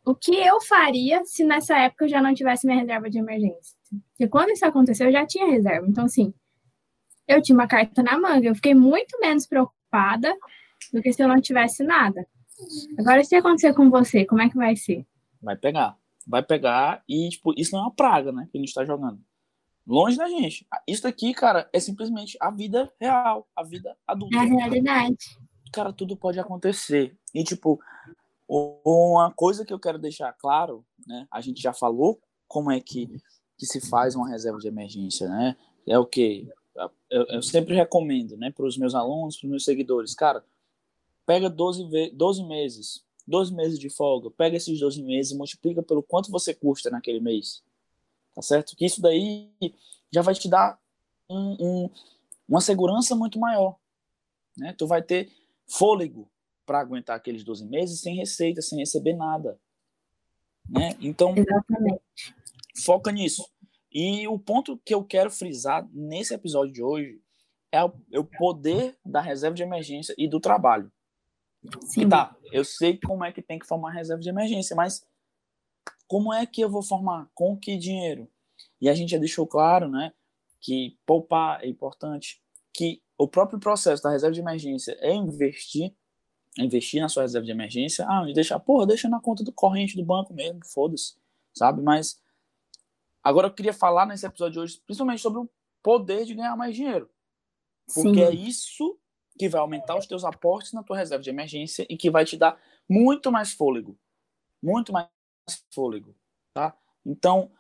o 0.03 0.15
que 0.15 0.35
eu 0.35 0.59
faria 0.63 1.23
se 1.27 1.45
nessa 1.45 1.77
época 1.77 2.07
eu 2.07 2.09
já 2.09 2.23
não 2.23 2.33
tivesse 2.33 2.67
minha 2.67 2.81
reserva 2.81 3.11
de 3.11 3.19
emergência? 3.19 3.77
Porque 4.09 4.27
quando 4.29 4.49
isso 4.49 4.65
aconteceu, 4.65 5.09
eu 5.09 5.13
já 5.13 5.27
tinha 5.27 5.45
reserva. 5.45 5.87
Então, 5.87 6.07
assim, 6.07 6.33
eu 7.29 7.43
tinha 7.43 7.55
uma 7.55 7.67
carta 7.67 8.03
na 8.03 8.19
manga, 8.19 8.49
eu 8.49 8.55
fiquei 8.55 8.75
muito 8.75 9.21
menos 9.21 9.47
preocupada 9.47 10.35
do 10.91 11.03
que 11.03 11.13
se 11.13 11.23
eu 11.23 11.29
não 11.29 11.39
tivesse 11.39 11.85
nada. 11.85 12.27
Agora, 12.99 13.23
se 13.23 13.37
acontecer 13.37 13.75
com 13.75 13.91
você, 13.91 14.25
como 14.25 14.41
é 14.41 14.49
que 14.49 14.57
vai 14.57 14.75
ser? 14.75 15.07
Vai 15.43 15.59
pegar. 15.59 15.99
Vai 16.27 16.43
pegar 16.43 17.03
e, 17.07 17.29
tipo, 17.29 17.53
isso 17.59 17.73
não 17.73 17.81
é 17.81 17.83
uma 17.83 17.95
praga, 17.95 18.33
né, 18.33 18.49
que 18.51 18.57
a 18.57 18.61
gente 18.63 18.73
tá 18.73 18.87
jogando 18.87 19.21
longe 19.87 20.17
da 20.17 20.29
gente. 20.29 20.67
Isso 20.89 21.03
daqui, 21.03 21.35
cara, 21.35 21.69
é 21.75 21.79
simplesmente 21.79 22.39
a 22.41 22.51
vida 22.51 22.91
real, 22.99 23.47
a 23.55 23.63
vida 23.63 23.95
adulta. 24.07 24.37
É 24.37 24.41
a 24.41 24.45
realidade. 24.45 25.44
Cara, 25.75 25.93
tudo 25.93 26.17
pode 26.17 26.38
acontecer. 26.38 27.17
E, 27.35 27.43
tipo, 27.43 27.81
uma 28.49 29.32
coisa 29.32 29.65
que 29.65 29.73
eu 29.73 29.79
quero 29.79 29.99
deixar 29.99 30.32
claro, 30.35 30.85
né? 31.06 31.26
A 31.31 31.41
gente 31.41 31.61
já 31.61 31.73
falou 31.73 32.21
como 32.47 32.71
é 32.71 32.81
que, 32.81 33.21
que 33.59 33.67
se 33.67 33.81
faz 33.81 34.15
uma 34.15 34.29
reserva 34.29 34.59
de 34.59 34.69
emergência, 34.69 35.29
né? 35.29 35.56
É 35.87 35.99
o 35.99 36.06
que 36.06 36.49
eu, 37.11 37.25
eu, 37.26 37.43
sempre 37.43 37.75
recomendo, 37.75 38.37
né, 38.37 38.50
para 38.50 38.65
os 38.65 38.76
meus 38.76 38.94
alunos, 38.94 39.37
para 39.37 39.47
os 39.47 39.50
meus 39.50 39.65
seguidores, 39.65 40.15
cara, 40.15 40.44
pega 41.26 41.50
12, 41.50 42.11
12 42.12 42.44
meses, 42.44 43.05
12 43.27 43.55
meses 43.55 43.79
de 43.79 43.91
folga, 43.91 44.31
pega 44.31 44.56
esses 44.56 44.81
12 44.81 45.03
meses 45.03 45.32
e 45.32 45.37
multiplica 45.37 45.82
pelo 45.82 46.03
quanto 46.03 46.31
você 46.31 46.55
custa 46.55 46.91
naquele 46.91 47.20
mês 47.20 47.62
tá 48.35 48.43
certo? 48.43 48.77
Que 48.77 48.85
isso 48.85 49.00
daí 49.00 49.49
já 50.11 50.20
vai 50.20 50.35
te 50.35 50.49
dar 50.49 50.79
um, 51.31 51.56
um, 51.61 51.91
uma 52.49 52.61
segurança 52.61 53.15
muito 53.15 53.38
maior, 53.38 53.77
né? 54.56 54.75
Tu 54.77 54.87
vai 54.87 55.03
ter 55.03 55.31
fôlego 55.69 56.31
para 56.67 56.81
aguentar 56.81 57.17
aqueles 57.17 57.45
12 57.45 57.67
meses 57.67 58.01
sem 58.01 58.17
receita, 58.17 58.63
sem 58.63 58.79
receber 58.79 59.15
nada, 59.15 59.59
né? 60.69 60.97
Então, 61.01 61.35
Exatamente. 61.37 62.03
foca 62.85 63.13
nisso. 63.13 63.47
E 63.93 64.27
o 64.27 64.39
ponto 64.39 64.79
que 64.79 64.95
eu 64.95 65.05
quero 65.05 65.31
frisar 65.31 65.89
nesse 65.93 66.35
episódio 66.35 66.73
de 66.73 66.83
hoje 66.83 67.21
é 67.71 67.85
o, 67.85 67.93
é 68.13 68.19
o 68.19 68.25
poder 68.25 68.97
da 69.05 69.21
reserva 69.21 69.55
de 69.55 69.63
emergência 69.63 70.15
e 70.19 70.27
do 70.27 70.41
trabalho. 70.41 70.91
Sim. 71.83 72.09
Tá, 72.09 72.37
eu 72.53 72.65
sei 72.65 72.99
como 72.99 73.25
é 73.25 73.33
que 73.33 73.41
tem 73.41 73.59
que 73.59 73.67
formar 73.67 73.93
reserva 73.93 74.23
de 74.23 74.29
emergência, 74.29 74.77
mas 74.77 75.07
como 76.07 76.33
é 76.33 76.45
que 76.47 76.61
eu 76.61 76.69
vou 76.69 76.83
formar? 76.83 77.29
Com 77.35 77.57
que 77.57 77.77
dinheiro? 77.77 78.29
E 78.81 78.89
a 78.89 78.95
gente 78.95 79.11
já 79.11 79.19
deixou 79.19 79.47
claro, 79.47 79.89
né, 79.89 80.13
que 80.61 80.99
poupar 81.07 81.63
é 81.63 81.69
importante, 81.69 82.43
que 82.73 83.03
o 83.17 83.29
próprio 83.29 83.59
processo 83.59 84.03
da 84.03 84.11
reserva 84.11 84.35
de 84.35 84.41
emergência 84.41 84.97
é 85.01 85.13
investir, 85.13 85.95
investir 86.59 87.01
na 87.01 87.09
sua 87.09 87.23
reserva 87.23 87.45
de 87.45 87.53
emergência, 87.53 88.07
ah, 88.09 88.25
deixar, 88.33 88.59
porra, 88.61 88.87
deixa 88.87 89.09
na 89.09 89.21
conta 89.21 89.45
do 89.45 89.53
corrente 89.53 89.97
do 89.97 90.05
banco 90.05 90.35
mesmo, 90.35 90.61
foda-se, 90.65 91.17
sabe? 91.53 91.83
Mas 91.83 92.21
agora 93.23 93.49
eu 93.49 93.55
queria 93.55 93.73
falar 93.73 94.07
nesse 94.07 94.27
episódio 94.27 94.53
de 94.55 94.59
hoje, 94.61 94.83
principalmente 94.85 95.23
sobre 95.23 95.41
o 95.41 95.51
poder 95.83 96.25
de 96.25 96.35
ganhar 96.35 96.57
mais 96.57 96.75
dinheiro. 96.75 97.09
Porque 97.93 98.15
Sim. 98.15 98.23
é 98.23 98.31
isso 98.31 98.99
que 99.39 99.49
vai 99.49 99.61
aumentar 99.61 99.97
os 99.97 100.07
teus 100.07 100.25
aportes 100.25 100.73
na 100.73 100.83
tua 100.83 100.97
reserva 100.97 101.23
de 101.23 101.31
emergência 101.31 101.87
e 101.89 101.97
que 101.97 102.11
vai 102.11 102.25
te 102.25 102.37
dar 102.37 102.61
muito 102.89 103.31
mais 103.31 103.53
fôlego. 103.53 103.99
Muito 104.63 104.93
mais 104.93 105.09
fôlego, 105.71 106.17
tá? 106.55 106.77
Então, 107.05 107.51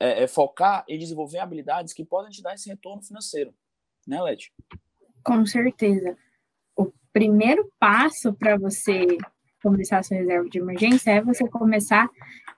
é, 0.00 0.24
é 0.24 0.26
focar 0.26 0.84
em 0.88 0.98
desenvolver 0.98 1.38
habilidades 1.38 1.92
que 1.92 2.04
podem 2.04 2.30
te 2.30 2.42
dar 2.42 2.54
esse 2.54 2.68
retorno 2.68 3.02
financeiro, 3.02 3.54
né, 4.08 4.20
Leti? 4.22 4.52
Com 5.22 5.44
certeza. 5.44 6.16
O 6.74 6.90
primeiro 7.12 7.70
passo 7.78 8.32
para 8.32 8.56
você 8.56 9.06
começar 9.62 9.98
a 9.98 10.02
sua 10.02 10.16
reserva 10.16 10.48
de 10.48 10.58
emergência 10.58 11.10
é 11.10 11.20
você 11.20 11.46
começar. 11.48 12.08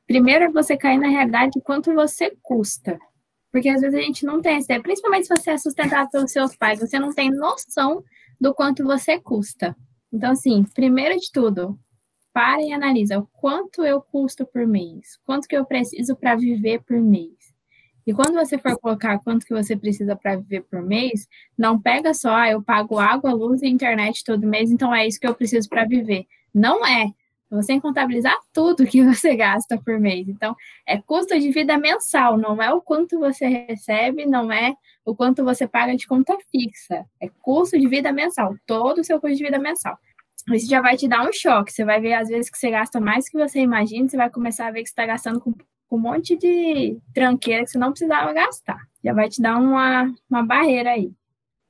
Primeiro 0.07 0.45
é 0.45 0.49
você 0.49 0.77
cair 0.77 0.99
na 0.99 1.09
realidade 1.09 1.53
de 1.53 1.61
quanto 1.61 1.93
você 1.93 2.37
custa. 2.41 2.99
Porque 3.51 3.69
às 3.69 3.81
vezes 3.81 3.99
a 3.99 4.03
gente 4.03 4.25
não 4.25 4.41
tem 4.41 4.57
essa 4.57 4.67
ideia, 4.67 4.83
principalmente 4.83 5.27
se 5.27 5.37
você 5.37 5.51
é 5.51 5.59
sustentado 5.59 6.09
pelos 6.11 6.31
seus 6.31 6.55
pais, 6.55 6.79
você 6.79 6.99
não 7.01 7.13
tem 7.13 7.31
noção 7.31 8.05
do 8.41 8.55
quanto 8.55 8.85
você 8.85 9.19
custa. 9.19 9.77
Então, 10.13 10.31
assim, 10.31 10.65
primeiro 10.73 11.19
de 11.19 11.33
tudo, 11.33 11.77
para 12.33 12.63
e 12.63 12.73
analisa 12.73 13.19
o 13.19 13.27
quanto 13.27 13.85
eu 13.85 14.01
custo 14.01 14.47
por 14.47 14.67
mês, 14.67 15.19
quanto 15.25 15.49
que 15.49 15.57
eu 15.57 15.65
preciso 15.65 16.15
para 16.15 16.37
viver 16.37 16.81
por 16.85 16.97
mês. 17.01 17.40
E 18.07 18.13
quando 18.15 18.35
você 18.35 18.59
for 18.59 18.79
colocar 18.79 19.19
quanto 19.21 19.47
que 19.47 19.55
você 19.55 19.77
precisa 19.77 20.17
para 20.17 20.37
viver 20.37 20.63
por 20.63 20.83
mês, 20.83 21.29
não 21.57 21.81
pega 21.81 22.15
só, 22.15 22.35
ah, 22.35 22.51
eu 22.51 22.63
pago 22.63 22.99
água, 22.99 23.33
luz 23.33 23.63
e 23.63 23.69
internet 23.69 24.25
todo 24.25 24.47
mês, 24.47 24.71
então 24.71 24.95
é 24.95 25.07
isso 25.07 25.21
que 25.21 25.27
eu 25.27 25.35
preciso 25.35 25.69
para 25.69 25.85
viver. 25.85 26.27
Não 26.55 26.87
é. 26.87 27.07
Você 27.51 27.69
tem 27.69 27.77
que 27.77 27.83
contabilizar 27.83 28.37
tudo 28.53 28.87
que 28.87 29.03
você 29.05 29.35
gasta 29.35 29.77
por 29.79 29.99
mês. 29.99 30.29
Então, 30.29 30.55
é 30.87 30.99
custo 30.99 31.39
de 31.39 31.51
vida 31.51 31.77
mensal, 31.77 32.37
não 32.37 32.63
é 32.63 32.73
o 32.73 32.81
quanto 32.81 33.19
você 33.19 33.47
recebe, 33.47 34.25
não 34.25 34.53
é 34.53 34.75
o 35.05 35.15
quanto 35.15 35.45
você 35.45 35.67
paga 35.67 35.97
de 35.97 36.07
conta 36.07 36.37
fixa. 36.51 37.05
É 37.21 37.29
custo 37.41 37.79
de 37.79 37.89
vida 37.89 38.13
mensal, 38.13 38.55
todo 38.67 39.01
o 39.01 39.05
seu 39.05 39.21
custo 39.21 39.37
de 39.37 39.45
vida 39.45 39.59
mensal 39.59 39.99
isso 40.55 40.69
já 40.69 40.81
vai 40.81 40.97
te 40.97 41.09
dar 41.09 41.27
um 41.29 41.33
choque. 41.33 41.73
Você 41.73 41.85
vai 41.85 42.01
ver, 42.01 42.15
às 42.15 42.29
vezes, 42.29 42.51
que 42.51 42.59
você 42.59 42.71
gasta 42.71 43.01
mais 43.01 43.25
do 43.25 43.31
que 43.31 43.39
você 43.39 43.61
imagina, 43.61 44.09
você 44.09 44.17
vai 44.17 44.31
começar 44.31 44.67
a 44.67 44.71
ver 44.71 44.83
que 44.83 44.89
você 44.89 44.93
está 44.93 45.07
gastando 45.07 45.41
com, 45.41 45.53
com, 45.91 45.97
um 45.97 45.99
monte 46.01 46.37
de 46.37 46.97
tranqueira 47.13 47.65
que 47.65 47.71
você 47.71 47.79
não 47.79 47.91
precisava 47.91 48.33
gastar. 48.33 48.79
Já 49.05 49.13
vai 49.13 49.29
te 49.29 49.43
dar 49.43 49.59
uma, 49.59 50.15
uma 50.31 50.43
barreira 50.43 50.91
aí. 50.91 51.13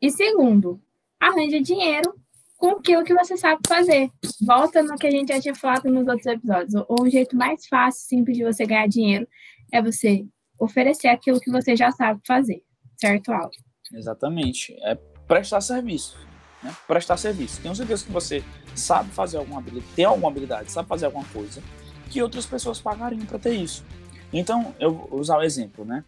E 0.00 0.10
segundo, 0.10 0.80
arranja 1.18 1.60
dinheiro 1.60 2.14
com 2.56 2.72
aquilo 2.72 3.02
que 3.02 3.14
você 3.14 3.36
sabe 3.36 3.60
fazer. 3.66 4.10
Volta 4.46 4.82
no 4.82 4.96
que 4.96 5.06
a 5.06 5.10
gente 5.10 5.32
já 5.32 5.40
tinha 5.40 5.54
falado 5.54 5.90
nos 5.90 6.06
outros 6.06 6.26
episódios. 6.26 6.74
O, 6.88 7.02
o 7.02 7.08
jeito 7.08 7.34
mais 7.34 7.66
fácil, 7.66 8.06
simples 8.06 8.36
de 8.36 8.44
você 8.44 8.66
ganhar 8.66 8.86
dinheiro 8.86 9.26
é 9.72 9.80
você 9.80 10.26
oferecer 10.58 11.08
aquilo 11.08 11.40
que 11.40 11.50
você 11.50 11.74
já 11.74 11.90
sabe 11.90 12.20
fazer. 12.26 12.62
Certo, 13.00 13.32
Aldo? 13.32 13.56
Exatamente. 13.92 14.76
É 14.82 14.94
prestar 15.26 15.62
serviço 15.62 16.30
né? 16.62 16.74
prestar 16.86 17.16
serviço. 17.16 17.60
Tenho 17.60 17.74
certeza 17.74 18.04
que 18.04 18.12
você 18.12 18.44
sabe 18.74 19.10
fazer 19.10 19.38
alguma 19.38 19.58
habilidade, 19.58 19.92
tem 19.94 20.04
alguma 20.04 20.28
habilidade, 20.28 20.70
sabe 20.70 20.88
fazer 20.88 21.06
alguma 21.06 21.24
coisa 21.26 21.62
que 22.10 22.22
outras 22.22 22.46
pessoas 22.46 22.80
pagariam 22.80 23.24
para 23.24 23.38
ter 23.38 23.54
isso. 23.54 23.84
Então, 24.32 24.74
eu 24.78 24.94
vou 24.94 25.18
usar 25.18 25.38
o 25.38 25.42
exemplo, 25.42 25.84
né? 25.84 26.04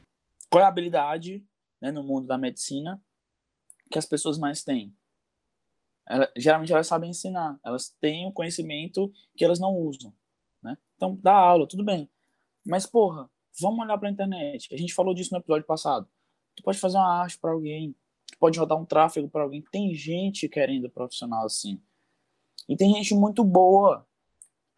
Qual 0.49 0.63
é 0.63 0.65
a 0.65 0.69
habilidade 0.69 1.45
né, 1.81 1.91
no 1.91 2.03
mundo 2.03 2.27
da 2.27 2.39
medicina 2.39 3.03
que 3.91 3.99
as 3.99 4.07
pessoas 4.07 4.39
mais 4.39 4.63
têm? 4.63 4.95
Ela, 6.07 6.31
geralmente 6.37 6.73
elas 6.73 6.87
sabem 6.87 7.11
ensinar, 7.11 7.59
elas 7.65 7.89
têm 8.01 8.27
um 8.27 8.33
conhecimento 8.33 9.13
que 9.37 9.45
elas 9.45 9.59
não 9.59 9.75
usam, 9.77 10.13
né? 10.63 10.77
Então, 10.97 11.19
dá 11.21 11.35
aula, 11.35 11.67
tudo 11.67 11.85
bem. 11.85 12.09
Mas, 12.65 12.87
porra, 12.87 13.29
vamos 13.61 13.81
olhar 13.81 13.99
para 13.99 14.09
a 14.09 14.13
internet. 14.13 14.73
A 14.73 14.77
gente 14.77 14.95
falou 14.95 15.15
disso 15.15 15.33
no 15.33 15.41
episódio 15.41 15.67
passado. 15.67 16.09
Tu 16.55 16.63
pode 16.63 16.79
fazer 16.79 16.99
uma 16.99 17.23
arte 17.23 17.39
para 17.39 17.51
alguém, 17.51 17.95
pode 18.39 18.59
rodar 18.59 18.79
um 18.79 18.85
tráfego 18.85 19.29
para 19.29 19.43
alguém. 19.43 19.63
Tem 19.73 19.93
gente 19.95 20.49
querendo 20.49 20.91
profissional 20.91 21.45
assim. 21.45 21.83
E 22.69 22.77
tem 22.77 22.95
gente 22.95 23.15
muito 23.15 23.43
boa. 23.43 24.07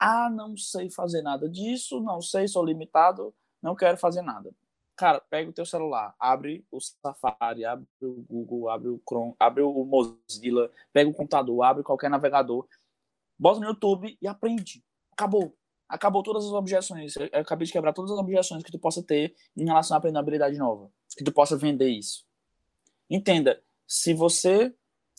Ah, 0.06 0.28
não 0.28 0.54
sei 0.54 0.90
fazer 0.90 1.22
nada 1.22 1.48
disso, 1.48 1.98
não 1.98 2.20
sei, 2.20 2.46
sou 2.46 2.62
limitado, 2.62 3.34
não 3.62 3.74
quero 3.74 3.96
fazer 3.96 4.20
nada. 4.20 4.54
Cara, 4.94 5.18
pega 5.18 5.48
o 5.48 5.52
teu 5.52 5.64
celular, 5.64 6.14
abre 6.20 6.62
o 6.70 6.78
Safari, 6.78 7.64
abre 7.64 7.86
o 8.02 8.22
Google, 8.28 8.68
abre 8.68 8.88
o 8.90 9.00
Chrome, 9.08 9.34
abre 9.40 9.62
o 9.62 9.82
Mozilla, 9.82 10.70
pega 10.92 11.08
o 11.08 11.14
computador, 11.14 11.62
abre 11.62 11.82
qualquer 11.82 12.10
navegador, 12.10 12.68
bota 13.38 13.60
no 13.60 13.66
YouTube 13.66 14.18
e 14.20 14.28
aprende. 14.28 14.84
Acabou. 15.10 15.56
acabou 15.88 16.22
todas 16.22 16.44
as 16.44 16.52
objeções. 16.52 17.16
Eu 17.16 17.40
acabei 17.40 17.66
de 17.66 17.72
quebrar 17.72 17.94
todas 17.94 18.10
as 18.10 18.18
objeções 18.18 18.62
que 18.62 18.70
tu 18.70 18.78
possa 18.78 19.02
ter 19.02 19.34
em 19.56 19.64
relação 19.64 19.94
a 19.94 19.98
aprender 19.98 20.18
uma 20.18 20.20
habilidade 20.20 20.58
nova. 20.58 20.92
Que 21.16 21.24
tu 21.24 21.32
possa 21.32 21.56
vender 21.56 21.88
isso. 21.88 22.26
Entenda, 23.08 23.58
se 23.86 24.12
você 24.12 24.74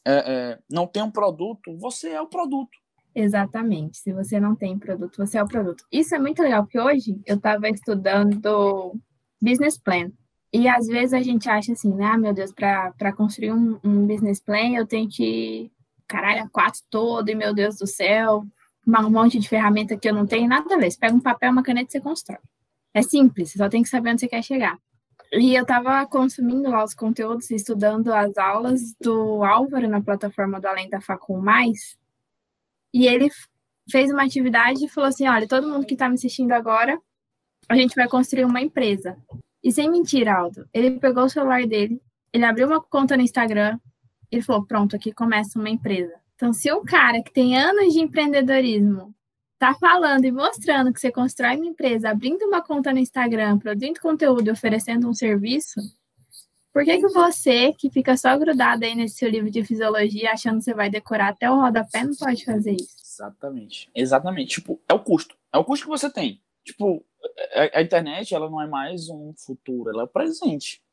é, 0.06 0.14
é, 0.14 0.60
não 0.70 0.86
tem 0.86 1.02
um 1.02 1.10
produto, 1.10 1.76
você 1.76 2.12
é 2.12 2.22
o 2.22 2.28
produto. 2.28 2.85
Exatamente. 3.16 3.98
Se 3.98 4.12
você 4.12 4.40
não 4.42 4.56
tem 4.56 4.78
produto, 4.78 5.18
você 5.18 5.38
é 5.38 5.44
o 5.44 5.48
produto. 5.48 5.86
Isso 5.90 6.14
é 6.14 6.20
muito 6.20 6.44
legal, 6.44 6.64
porque 6.64 6.80
hoje 6.80 7.18
eu 7.26 7.38
estava 7.38 7.70
estudando 7.70 9.00
business 9.42 9.78
plan. 9.78 10.12
E 10.52 10.68
às 10.68 10.86
vezes 10.88 11.14
a 11.14 11.22
gente 11.22 11.50
acha 11.50 11.72
assim, 11.72 11.94
né? 11.94 12.06
Ah, 12.06 12.18
meu 12.18 12.34
Deus, 12.34 12.52
para 12.52 13.14
construir 13.14 13.54
um, 13.54 13.80
um, 13.84 14.06
business 14.06 14.40
plan 14.42 14.76
eu 14.76 14.86
tenho 14.86 15.08
que, 15.10 15.72
caralho, 16.08 16.44
a 16.44 16.50
quatro 16.50 16.82
todo, 16.90 17.30
e 17.30 17.36
meu 17.36 17.54
Deus 17.54 17.78
do 17.78 17.88
céu, 17.88 18.46
um 18.86 19.10
monte 19.10 19.40
de 19.40 19.48
ferramenta 19.48 19.98
que 19.98 20.10
eu 20.10 20.14
não 20.14 20.26
tenho, 20.26 20.48
nada 20.48 20.76
a 20.76 20.78
ver. 20.78 20.92
Você 20.92 21.00
pega 21.00 21.16
um 21.16 21.20
papel, 21.20 21.52
uma 21.52 21.64
caneta 21.64 21.90
e 21.90 21.92
você 21.94 22.02
constrói. 22.02 22.40
É 22.94 23.02
simples, 23.02 23.52
você 23.52 23.58
só 23.58 23.70
tem 23.70 23.82
que 23.82 23.90
saber 23.90 24.12
onde 24.12 24.22
você 24.22 24.28
quer 24.28 24.44
chegar. 24.44 24.78
E 25.34 25.56
eu 25.56 25.64
estava 25.64 26.06
consumindo 26.06 26.70
lá 26.70 26.84
os 26.84 26.94
conteúdos, 26.94 27.50
estudando 27.52 28.14
as 28.14 28.38
aulas 28.38 28.94
do 29.02 29.44
Álvaro 29.44 29.88
na 29.88 30.02
plataforma 30.02 30.60
do 30.60 30.68
Além 30.68 30.90
da 30.90 31.02
Facul 31.02 31.42
Mais. 31.42 31.98
E 32.96 33.08
ele 33.10 33.30
fez 33.92 34.10
uma 34.10 34.24
atividade 34.24 34.86
e 34.86 34.88
falou 34.88 35.10
assim: 35.10 35.28
olha, 35.28 35.46
todo 35.46 35.68
mundo 35.68 35.86
que 35.86 35.96
está 35.96 36.08
me 36.08 36.16
assistindo 36.16 36.54
agora, 36.54 36.98
a 37.68 37.76
gente 37.76 37.94
vai 37.94 38.08
construir 38.08 38.46
uma 38.46 38.62
empresa. 38.62 39.18
E 39.62 39.70
sem 39.70 39.92
mentir, 39.92 40.30
Aldo, 40.30 40.66
ele 40.74 40.98
pegou 40.98 41.26
o 41.26 41.30
celular 41.30 41.68
dele, 41.68 42.02
ele 42.32 42.46
abriu 42.46 42.68
uma 42.68 42.82
conta 42.82 43.18
no 43.18 43.22
Instagram, 43.22 43.78
ele 44.32 44.42
falou: 44.42 44.66
pronto, 44.66 44.96
aqui 44.96 45.12
começa 45.12 45.60
uma 45.60 45.70
empresa. 45.70 46.14
Então, 46.36 46.54
se 46.54 46.72
um 46.72 46.86
cara 46.86 47.22
que 47.22 47.34
tem 47.34 47.58
anos 47.58 47.94
de 47.94 48.00
empreendedorismo 48.00 49.14
tá 49.60 49.74
falando 49.74 50.24
e 50.24 50.32
mostrando 50.32 50.94
que 50.94 51.00
você 51.00 51.12
constrói 51.12 51.58
uma 51.58 51.66
empresa, 51.66 52.10
abrindo 52.10 52.44
uma 52.44 52.62
conta 52.62 52.94
no 52.94 53.00
Instagram, 53.00 53.58
produzindo 53.60 54.00
conteúdo 54.00 54.52
oferecendo 54.52 55.10
um 55.10 55.14
serviço, 55.14 55.82
por 56.76 56.84
que, 56.84 56.98
que 56.98 57.08
você, 57.08 57.72
que 57.72 57.90
fica 57.90 58.18
só 58.18 58.38
grudado 58.38 58.84
aí 58.84 58.94
nesse 58.94 59.16
seu 59.16 59.30
livro 59.30 59.50
de 59.50 59.64
fisiologia, 59.64 60.34
achando 60.34 60.58
que 60.58 60.66
você 60.66 60.74
vai 60.74 60.90
decorar 60.90 61.30
até 61.30 61.50
o 61.50 61.56
rodapé, 61.56 62.04
não 62.04 62.14
pode 62.14 62.44
fazer 62.44 62.74
isso? 62.74 62.98
Exatamente. 63.02 63.90
Exatamente. 63.96 64.56
Tipo, 64.56 64.78
é 64.90 64.94
o 64.94 65.00
custo. 65.00 65.38
É 65.54 65.58
o 65.58 65.64
custo 65.64 65.86
que 65.86 65.90
você 65.90 66.12
tem. 66.12 66.42
Tipo, 66.66 67.02
a, 67.74 67.82
internet, 67.82 68.36
ela 68.36 68.50
não 68.50 68.62
é 68.62 68.68
mais 68.68 69.08
um 69.08 69.34
futuro, 69.38 69.90
ela 69.90 70.02
é 70.02 70.04
o 70.04 70.08
presente. 70.10 70.84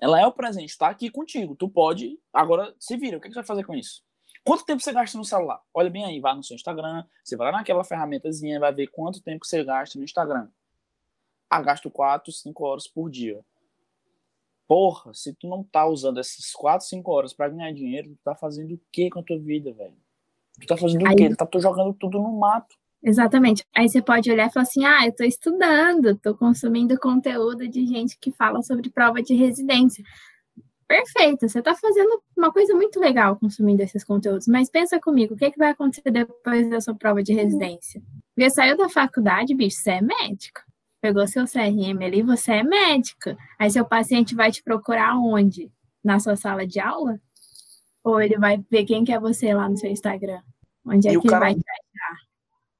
Ela 0.00 0.20
é 0.20 0.24
o 0.24 0.30
presente, 0.30 0.78
tá 0.78 0.86
aqui 0.86 1.10
contigo. 1.10 1.56
Tu 1.56 1.68
pode, 1.68 2.16
agora 2.32 2.72
se 2.78 2.96
vira. 2.96 3.18
O 3.18 3.20
que, 3.20 3.26
que 3.26 3.34
você 3.34 3.40
vai 3.40 3.46
fazer 3.46 3.64
com 3.64 3.74
isso? 3.74 4.04
Quanto 4.44 4.64
tempo 4.64 4.80
você 4.80 4.92
gasta 4.92 5.18
no 5.18 5.24
celular? 5.24 5.60
Olha 5.74 5.90
bem 5.90 6.04
aí, 6.04 6.20
vá 6.20 6.32
no 6.32 6.44
seu 6.44 6.54
Instagram, 6.54 7.02
você 7.24 7.36
vai 7.36 7.50
lá 7.50 7.58
naquela 7.58 7.82
ferramentazinha, 7.82 8.60
vai 8.60 8.72
ver 8.72 8.86
quanto 8.86 9.20
tempo 9.20 9.44
você 9.44 9.64
gasta 9.64 9.98
no 9.98 10.04
Instagram. 10.04 10.46
Ah, 11.50 11.60
gasto 11.60 11.90
4, 11.90 12.30
5 12.30 12.64
horas 12.64 12.86
por 12.86 13.10
dia. 13.10 13.44
Porra, 14.68 15.12
se 15.14 15.34
tu 15.34 15.48
não 15.48 15.64
tá 15.64 15.86
usando 15.86 16.20
essas 16.20 16.52
4, 16.52 16.86
5 16.86 17.10
horas 17.10 17.32
para 17.32 17.48
ganhar 17.48 17.72
dinheiro, 17.72 18.10
tu 18.10 18.18
tá 18.22 18.34
fazendo 18.34 18.74
o 18.74 18.80
que 18.92 19.08
com 19.08 19.20
a 19.20 19.22
tua 19.22 19.38
vida, 19.38 19.72
velho? 19.72 19.96
Tu 20.60 20.66
tá 20.66 20.76
fazendo 20.76 21.06
aí, 21.06 21.14
o 21.14 21.16
quê? 21.16 21.28
Tu 21.30 21.36
tá 21.36 21.58
jogando 21.58 21.94
tudo 21.94 22.18
no 22.18 22.38
mato. 22.38 22.76
Exatamente. 23.02 23.64
Aí 23.74 23.88
você 23.88 24.02
pode 24.02 24.30
olhar 24.30 24.48
e 24.48 24.52
falar 24.52 24.64
assim: 24.64 24.84
ah, 24.84 25.06
eu 25.06 25.12
tô 25.14 25.24
estudando, 25.24 26.16
tô 26.16 26.36
consumindo 26.36 26.98
conteúdo 26.98 27.66
de 27.66 27.86
gente 27.86 28.18
que 28.20 28.30
fala 28.30 28.62
sobre 28.62 28.90
prova 28.90 29.22
de 29.22 29.34
residência 29.34 30.04
perfeito, 30.88 31.46
você 31.46 31.58
está 31.58 31.74
fazendo 31.74 32.22
uma 32.36 32.50
coisa 32.50 32.74
muito 32.74 32.98
legal 32.98 33.36
consumindo 33.36 33.82
esses 33.82 34.02
conteúdos, 34.02 34.48
mas 34.48 34.70
pensa 34.70 34.98
comigo, 34.98 35.34
o 35.34 35.36
que, 35.36 35.44
é 35.44 35.50
que 35.50 35.58
vai 35.58 35.70
acontecer 35.70 36.10
depois 36.10 36.70
da 36.70 36.80
sua 36.80 36.94
prova 36.94 37.22
de 37.22 37.34
residência? 37.34 38.02
Você 38.36 38.50
saiu 38.50 38.76
da 38.76 38.88
faculdade, 38.88 39.54
bicho, 39.54 39.76
você 39.76 39.90
é 39.90 40.00
médica. 40.00 40.62
Pegou 41.08 41.26
seu 41.26 41.46
CRM 41.46 42.04
ali, 42.04 42.22
você 42.22 42.52
é 42.52 42.62
médica. 42.62 43.34
Aí 43.58 43.70
seu 43.70 43.82
paciente 43.82 44.34
vai 44.34 44.52
te 44.52 44.62
procurar 44.62 45.16
onde? 45.16 45.72
Na 46.04 46.20
sua 46.20 46.36
sala 46.36 46.66
de 46.66 46.78
aula? 46.78 47.18
Ou 48.04 48.20
ele 48.20 48.36
vai 48.36 48.62
ver 48.70 48.84
quem 48.84 49.06
que 49.06 49.10
é 49.10 49.18
você 49.18 49.54
lá 49.54 49.70
no 49.70 49.78
seu 49.78 49.90
Instagram? 49.90 50.42
Onde 50.84 51.08
é 51.08 51.14
e 51.14 51.18
que 51.18 51.26
cara... 51.26 51.50
ele 51.50 51.54
vai 51.54 51.64
te 51.64 51.70
achar? 51.70 52.18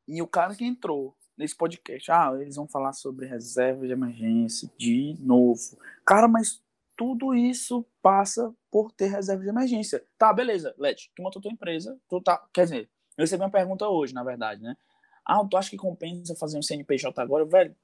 E 0.06 0.20
o 0.20 0.26
cara 0.26 0.54
que 0.54 0.66
entrou 0.66 1.16
nesse 1.38 1.56
podcast, 1.56 2.12
ah, 2.12 2.30
eles 2.38 2.56
vão 2.56 2.68
falar 2.68 2.92
sobre 2.92 3.24
reserva 3.24 3.86
de 3.86 3.94
emergência 3.94 4.70
de 4.76 5.16
novo. 5.20 5.78
Cara, 6.04 6.28
mas 6.28 6.62
tudo 6.98 7.34
isso 7.34 7.82
passa 8.02 8.54
por 8.70 8.92
ter 8.92 9.06
reserva 9.06 9.42
de 9.42 9.48
emergência. 9.48 10.04
Tá, 10.18 10.34
beleza, 10.34 10.74
Let, 10.76 11.08
tu 11.16 11.22
montou 11.22 11.40
tua 11.40 11.50
empresa, 11.50 11.98
tu 12.10 12.20
tá, 12.20 12.46
quer 12.52 12.64
dizer, 12.64 12.90
eu 13.16 13.22
recebi 13.22 13.42
uma 13.42 13.50
pergunta 13.50 13.88
hoje, 13.88 14.12
na 14.12 14.22
verdade, 14.22 14.62
né? 14.62 14.76
Ah, 15.24 15.42
tu 15.50 15.56
acha 15.56 15.70
que 15.70 15.78
compensa 15.78 16.36
fazer 16.36 16.58
um 16.58 16.62
CNPJ 16.62 17.22
agora? 17.22 17.46
Velho, 17.46 17.74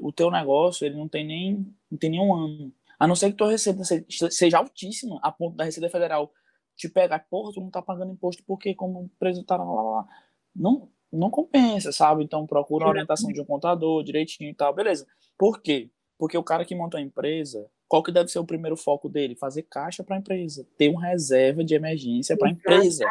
o 0.00 0.12
teu 0.12 0.30
negócio, 0.30 0.84
ele 0.84 0.96
não 0.96 1.08
tem 1.08 1.26
nem, 1.26 1.74
não 1.90 1.98
tem 1.98 2.10
nenhum 2.10 2.34
ano. 2.34 2.72
A 2.98 3.06
não 3.06 3.14
ser 3.14 3.30
que 3.30 3.36
tua 3.36 3.50
receita 3.50 3.82
seja 4.30 4.58
altíssima, 4.58 5.20
a 5.22 5.30
ponto 5.30 5.56
da 5.56 5.64
Receita 5.64 5.88
Federal 5.88 6.32
te 6.76 6.88
pegar, 6.88 7.20
porra, 7.30 7.52
tu 7.52 7.60
não 7.60 7.70
tá 7.70 7.82
pagando 7.82 8.12
imposto 8.12 8.42
porque 8.46 8.74
como 8.74 9.02
empresa 9.02 9.44
tá 9.44 9.56
lá, 9.56 9.64
lá, 9.64 9.82
lá. 9.82 10.08
Não, 10.54 10.88
não 11.12 11.30
compensa, 11.30 11.92
sabe? 11.92 12.24
Então 12.24 12.46
procura 12.46 12.86
a 12.86 12.88
orientação 12.88 13.32
de 13.32 13.40
um 13.40 13.44
contador 13.44 14.02
direitinho 14.02 14.50
e 14.50 14.54
tal, 14.54 14.74
beleza. 14.74 15.06
Por 15.36 15.60
quê? 15.60 15.90
Porque 16.18 16.36
o 16.36 16.42
cara 16.42 16.64
que 16.64 16.74
monta 16.74 16.98
a 16.98 17.00
empresa, 17.00 17.68
qual 17.86 18.02
que 18.02 18.12
deve 18.12 18.28
ser 18.28 18.38
o 18.38 18.44
primeiro 18.44 18.76
foco 18.76 19.08
dele? 19.08 19.36
Fazer 19.36 19.62
caixa 19.62 20.04
para 20.04 20.16
a 20.16 20.18
empresa, 20.18 20.66
ter 20.76 20.88
uma 20.88 21.04
reserva 21.04 21.64
de 21.64 21.74
emergência 21.74 22.36
para 22.36 22.48
a 22.48 22.52
empresa. 22.52 23.04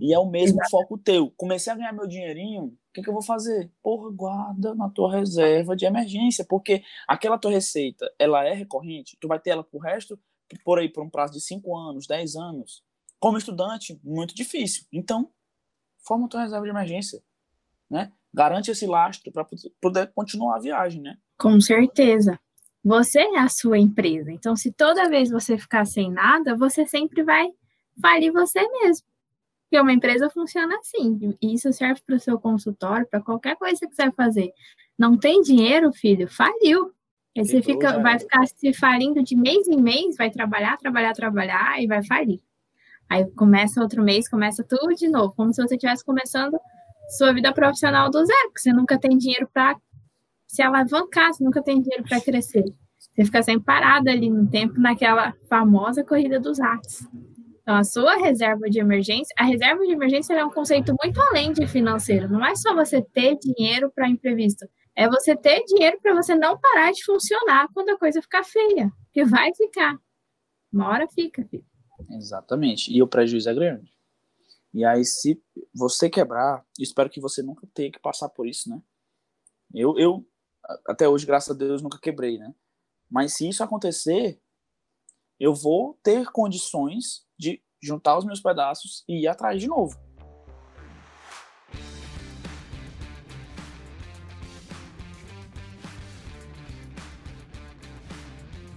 E 0.00 0.12
é 0.12 0.18
o 0.18 0.26
mesmo 0.26 0.60
Exatamente. 0.60 0.70
foco 0.70 0.98
teu. 0.98 1.30
Comecei 1.36 1.72
a 1.72 1.76
ganhar 1.76 1.92
meu 1.92 2.06
dinheirinho, 2.06 2.76
que, 2.96 3.02
que 3.02 3.08
eu 3.08 3.12
vou 3.12 3.22
fazer? 3.22 3.70
Porra, 3.82 4.10
guarda 4.10 4.74
na 4.74 4.88
tua 4.88 5.12
reserva 5.12 5.76
de 5.76 5.84
emergência, 5.84 6.44
porque 6.48 6.82
aquela 7.06 7.38
tua 7.38 7.50
receita, 7.50 8.10
ela 8.18 8.44
é 8.44 8.54
recorrente, 8.54 9.16
tu 9.20 9.28
vai 9.28 9.38
ter 9.38 9.50
ela 9.50 9.62
pro 9.62 9.78
resto, 9.78 10.18
por 10.64 10.78
aí, 10.78 10.88
por 10.88 11.04
um 11.04 11.10
prazo 11.10 11.34
de 11.34 11.40
5 11.40 11.76
anos, 11.76 12.06
10 12.06 12.36
anos. 12.36 12.82
Como 13.20 13.36
estudante, 13.36 14.00
muito 14.02 14.34
difícil. 14.34 14.84
Então, 14.92 15.30
forma 15.98 16.28
tua 16.28 16.42
reserva 16.42 16.64
de 16.64 16.70
emergência, 16.70 17.22
né? 17.90 18.12
Garante 18.32 18.70
esse 18.70 18.86
lastro 18.86 19.30
para 19.32 19.46
poder 19.80 20.12
continuar 20.14 20.56
a 20.56 20.60
viagem, 20.60 21.02
né? 21.02 21.18
Com 21.38 21.60
certeza. 21.60 22.38
Você 22.82 23.20
é 23.20 23.38
a 23.38 23.48
sua 23.48 23.78
empresa. 23.78 24.30
Então, 24.30 24.54
se 24.56 24.72
toda 24.72 25.08
vez 25.08 25.30
você 25.30 25.58
ficar 25.58 25.84
sem 25.84 26.10
nada, 26.10 26.56
você 26.56 26.86
sempre 26.86 27.22
vai 27.22 27.50
falir 28.00 28.32
você 28.32 28.60
mesmo. 28.68 29.06
Porque 29.68 29.80
uma 29.80 29.92
empresa 29.92 30.30
funciona 30.30 30.78
assim. 30.78 31.36
E 31.42 31.54
isso 31.54 31.72
serve 31.72 32.00
para 32.06 32.16
o 32.16 32.20
seu 32.20 32.38
consultório, 32.38 33.06
para 33.06 33.20
qualquer 33.20 33.56
coisa 33.56 33.74
que 33.74 33.80
você 33.80 33.88
quiser 33.88 34.14
fazer. 34.14 34.52
Não 34.96 35.16
tem 35.16 35.42
dinheiro, 35.42 35.92
filho? 35.92 36.28
Faliu. 36.28 36.92
Aí 37.36 37.44
você 37.44 37.60
fica, 37.60 37.98
vai 38.00 38.18
ficar 38.18 38.46
se 38.46 38.72
falindo 38.72 39.22
de 39.22 39.36
mês 39.36 39.68
em 39.68 39.80
mês, 39.80 40.16
vai 40.16 40.30
trabalhar, 40.30 40.78
trabalhar, 40.78 41.12
trabalhar 41.12 41.82
e 41.82 41.86
vai 41.86 42.02
falir. 42.02 42.40
Aí 43.08 43.24
começa 43.32 43.82
outro 43.82 44.02
mês, 44.02 44.28
começa 44.28 44.64
tudo 44.64 44.94
de 44.94 45.08
novo, 45.08 45.34
como 45.36 45.52
se 45.52 45.62
você 45.62 45.74
estivesse 45.74 46.04
começando 46.04 46.58
sua 47.10 47.32
vida 47.32 47.52
profissional 47.52 48.10
do 48.10 48.24
zero, 48.24 48.48
porque 48.48 48.60
você 48.60 48.72
nunca 48.72 48.98
tem 48.98 49.16
dinheiro 49.16 49.48
para 49.52 49.76
se 50.46 50.62
alavancar, 50.62 51.32
você 51.32 51.44
nunca 51.44 51.62
tem 51.62 51.80
dinheiro 51.80 52.04
para 52.04 52.20
crescer. 52.20 52.64
Você 52.98 53.24
fica 53.24 53.42
sempre 53.42 53.64
parado 53.64 54.10
ali 54.10 54.28
no 54.30 54.48
tempo 54.48 54.80
naquela 54.80 55.34
famosa 55.48 56.02
corrida 56.02 56.40
dos 56.40 56.58
ratos. 56.58 57.06
Então, 57.66 57.78
a 57.78 57.82
sua 57.82 58.14
reserva 58.14 58.70
de 58.70 58.78
emergência, 58.78 59.34
a 59.36 59.42
reserva 59.42 59.84
de 59.84 59.90
emergência 59.90 60.32
é 60.34 60.44
um 60.44 60.52
conceito 60.52 60.94
muito 61.02 61.20
além 61.20 61.52
de 61.52 61.66
financeiro. 61.66 62.28
Não 62.28 62.46
é 62.46 62.54
só 62.54 62.72
você 62.72 63.02
ter 63.02 63.36
dinheiro 63.40 63.90
para 63.92 64.08
imprevisto. 64.08 64.64
É 64.94 65.08
você 65.08 65.34
ter 65.34 65.64
dinheiro 65.64 65.98
para 66.00 66.14
você 66.14 66.36
não 66.36 66.56
parar 66.56 66.92
de 66.92 67.04
funcionar 67.04 67.66
quando 67.74 67.88
a 67.88 67.98
coisa 67.98 68.22
ficar 68.22 68.44
feia. 68.44 68.88
Que 69.12 69.24
vai 69.24 69.52
ficar. 69.52 69.98
Uma 70.72 70.90
hora 70.90 71.08
fica, 71.08 71.44
filho. 71.44 71.66
Exatamente. 72.12 72.96
E 72.96 73.02
o 73.02 73.08
prejuízo 73.08 73.50
é 73.50 73.54
grande. 73.54 73.92
E 74.72 74.84
aí, 74.84 75.04
se 75.04 75.42
você 75.74 76.08
quebrar, 76.08 76.64
espero 76.78 77.10
que 77.10 77.20
você 77.20 77.42
nunca 77.42 77.66
tenha 77.74 77.90
que 77.90 77.98
passar 77.98 78.28
por 78.28 78.46
isso, 78.46 78.70
né? 78.70 78.80
Eu, 79.74 79.98
eu 79.98 80.24
até 80.86 81.08
hoje, 81.08 81.26
graças 81.26 81.50
a 81.50 81.58
Deus, 81.58 81.82
nunca 81.82 81.98
quebrei, 81.98 82.38
né? 82.38 82.54
Mas 83.10 83.32
se 83.32 83.48
isso 83.48 83.64
acontecer, 83.64 84.40
eu 85.40 85.52
vou 85.52 85.98
ter 86.04 86.30
condições 86.30 87.25
de 87.38 87.62
juntar 87.82 88.16
os 88.18 88.24
meus 88.24 88.40
pedaços 88.40 89.04
e 89.08 89.22
ir 89.22 89.28
atrás 89.28 89.60
de 89.60 89.68
novo. 89.68 89.96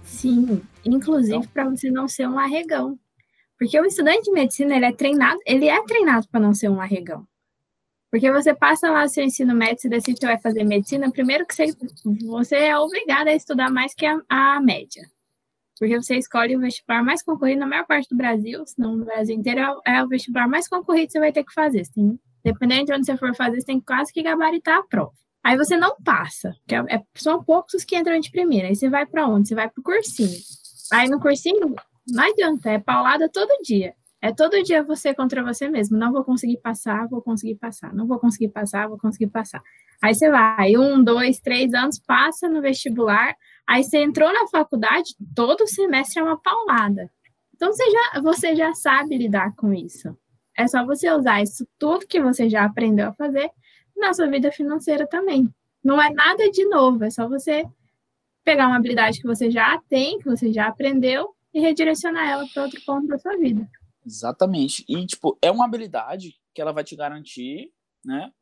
Sim, 0.04 0.62
inclusive 0.84 1.36
então, 1.36 1.50
para 1.50 1.64
você 1.64 1.90
não 1.90 2.06
ser 2.06 2.28
um 2.28 2.38
arregão. 2.38 2.98
Porque 3.58 3.80
o 3.80 3.86
estudante 3.86 4.24
de 4.24 4.32
medicina, 4.32 4.76
ele 4.76 4.84
é 4.84 4.92
treinado, 4.92 5.38
ele 5.46 5.66
é 5.66 5.82
treinado 5.84 6.28
para 6.28 6.40
não 6.40 6.52
ser 6.52 6.68
um 6.68 6.80
arregão. 6.80 7.26
Porque 8.10 8.30
você 8.30 8.52
passa 8.54 8.90
lá 8.90 9.06
seu 9.08 9.24
ensino 9.24 9.54
médio, 9.54 9.80
você 9.80 9.88
decide 9.88 10.20
que 10.20 10.26
vai 10.26 10.38
fazer 10.38 10.64
medicina, 10.64 11.10
primeiro 11.10 11.46
que 11.46 11.54
você, 11.54 11.66
você 12.26 12.56
é 12.56 12.78
obrigado 12.78 13.28
a 13.28 13.34
estudar 13.34 13.70
mais 13.70 13.94
que 13.94 14.04
a, 14.04 14.20
a 14.28 14.60
média. 14.60 15.08
Porque 15.80 15.96
você 15.96 16.16
escolhe 16.16 16.54
o 16.54 16.60
vestibular 16.60 17.02
mais 17.02 17.22
concorrido 17.22 17.60
na 17.60 17.66
maior 17.66 17.86
parte 17.86 18.06
do 18.10 18.14
Brasil, 18.14 18.66
se 18.66 18.78
não 18.78 18.94
no 18.96 19.06
Brasil 19.06 19.34
inteiro, 19.34 19.80
é, 19.86 20.04
o 20.04 20.08
vestibular 20.08 20.46
mais 20.46 20.68
concorrido 20.68 21.06
que 21.06 21.12
você 21.12 21.18
vai 21.18 21.32
ter 21.32 21.42
que 21.42 21.54
fazer. 21.54 21.84
Tem, 21.94 22.20
dependendo 22.44 22.84
de 22.84 22.92
onde 22.92 23.06
você 23.06 23.16
for 23.16 23.34
fazer, 23.34 23.58
você 23.58 23.66
tem 23.66 23.80
quase 23.80 24.12
que 24.12 24.22
gabaritar 24.22 24.76
a 24.76 24.82
prova. 24.82 25.12
Aí 25.42 25.56
você 25.56 25.78
não 25.78 25.96
passa, 26.04 26.54
que 26.68 26.74
é, 26.74 26.84
é, 26.90 27.02
são 27.14 27.42
poucos 27.42 27.72
os 27.72 27.82
que 27.82 27.96
entram 27.96 28.20
de 28.20 28.30
primeira. 28.30 28.68
Aí 28.68 28.76
você 28.76 28.90
vai 28.90 29.06
para 29.06 29.26
onde? 29.26 29.48
Você 29.48 29.54
vai 29.54 29.70
para 29.70 29.80
o 29.80 29.82
cursinho. 29.82 30.38
Aí 30.92 31.08
no 31.08 31.18
cursinho, 31.18 31.74
não 32.06 32.24
adianta, 32.24 32.72
é 32.72 32.78
paulada 32.78 33.26
todo 33.26 33.48
dia. 33.62 33.94
É 34.20 34.34
todo 34.34 34.62
dia 34.62 34.82
você 34.82 35.14
contra 35.14 35.42
você 35.42 35.66
mesmo. 35.66 35.96
Não 35.96 36.12
vou 36.12 36.22
conseguir 36.22 36.58
passar, 36.58 37.08
vou 37.08 37.22
conseguir 37.22 37.54
passar. 37.54 37.94
Não 37.94 38.06
vou 38.06 38.18
conseguir 38.18 38.48
passar, 38.48 38.86
vou 38.86 38.98
conseguir 38.98 39.28
passar. 39.28 39.62
Aí 40.02 40.14
você 40.14 40.30
vai, 40.30 40.76
um, 40.76 41.02
dois, 41.02 41.40
três 41.40 41.72
anos, 41.72 41.98
passa 41.98 42.50
no 42.50 42.60
vestibular. 42.60 43.34
Aí 43.70 43.84
você 43.84 43.98
entrou 43.98 44.32
na 44.32 44.48
faculdade, 44.48 45.14
todo 45.32 45.64
semestre 45.68 46.18
é 46.18 46.24
uma 46.24 46.36
paulada. 46.36 47.08
Então 47.54 47.72
você 47.72 47.88
já, 47.88 48.20
você 48.20 48.56
já 48.56 48.74
sabe 48.74 49.16
lidar 49.16 49.54
com 49.54 49.72
isso. 49.72 50.18
É 50.58 50.66
só 50.66 50.84
você 50.84 51.08
usar 51.08 51.40
isso 51.40 51.64
tudo 51.78 52.04
que 52.04 52.20
você 52.20 52.50
já 52.50 52.64
aprendeu 52.64 53.10
a 53.10 53.12
fazer 53.12 53.48
na 53.96 54.12
sua 54.12 54.26
vida 54.26 54.50
financeira 54.50 55.06
também. 55.06 55.48
Não 55.84 56.02
é 56.02 56.12
nada 56.12 56.50
de 56.50 56.64
novo, 56.64 57.04
é 57.04 57.10
só 57.10 57.28
você 57.28 57.64
pegar 58.42 58.66
uma 58.66 58.76
habilidade 58.76 59.20
que 59.20 59.26
você 59.28 59.48
já 59.52 59.80
tem, 59.88 60.18
que 60.18 60.24
você 60.24 60.52
já 60.52 60.66
aprendeu 60.66 61.32
e 61.54 61.60
redirecionar 61.60 62.28
ela 62.28 62.48
para 62.52 62.64
outro 62.64 62.80
ponto 62.84 63.06
da 63.06 63.18
sua 63.18 63.36
vida. 63.36 63.70
Exatamente. 64.04 64.84
E, 64.88 65.06
tipo, 65.06 65.38
é 65.40 65.48
uma 65.48 65.64
habilidade 65.64 66.34
que 66.52 66.60
ela 66.60 66.72
vai 66.72 66.82
te 66.82 66.96
garantir, 66.96 67.70
né? 68.04 68.32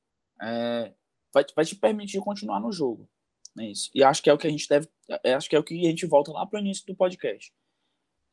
É, 0.40 0.94
vai, 1.34 1.44
vai 1.54 1.66
te 1.66 1.76
permitir 1.76 2.18
continuar 2.20 2.60
no 2.60 2.72
jogo. 2.72 3.06
É 3.58 3.66
isso. 3.66 3.90
E 3.94 4.02
acho 4.02 4.22
que 4.22 4.30
é 4.30 4.32
o 4.32 4.38
que 4.38 4.46
a 4.46 4.50
gente 4.50 4.68
deve. 4.68 4.88
É, 5.24 5.34
acho 5.34 5.48
que 5.48 5.56
é 5.56 5.58
o 5.58 5.64
que 5.64 5.86
a 5.86 5.90
gente 5.90 6.06
volta 6.06 6.32
lá 6.32 6.46
para 6.46 6.58
o 6.58 6.60
início 6.60 6.86
do 6.86 6.94
podcast. 6.94 7.52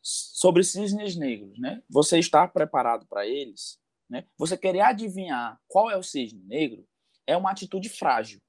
Sobre 0.01 0.63
cisnes 0.63 1.15
negros, 1.15 1.58
né? 1.58 1.82
Você 1.89 2.20
está 2.20 2.48
preparado 2.48 3.05
para 3.08 3.25
eles? 3.25 3.79
Né? 4.10 4.25
Você 4.38 4.55
querer 4.55 4.82
adivinhar 4.82 5.60
qual 5.67 5.89
é 5.89 5.98
o 5.98 6.03
cisne 6.03 6.44
negro 6.44 6.88
é 7.25 7.36
uma 7.36 7.50
atitude 7.50 7.89
frágil, 7.89 8.39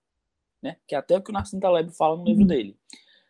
né? 0.63 0.77
Que 0.87 0.95
é 0.95 0.99
até 0.99 1.17
o 1.17 1.23
que 1.23 1.31
o 1.31 1.33
Nassim 1.33 1.59
Taleb 1.59 1.91
fala 1.97 2.17
no 2.17 2.25
livro 2.25 2.43
uhum. 2.43 2.49
dele. 2.49 2.79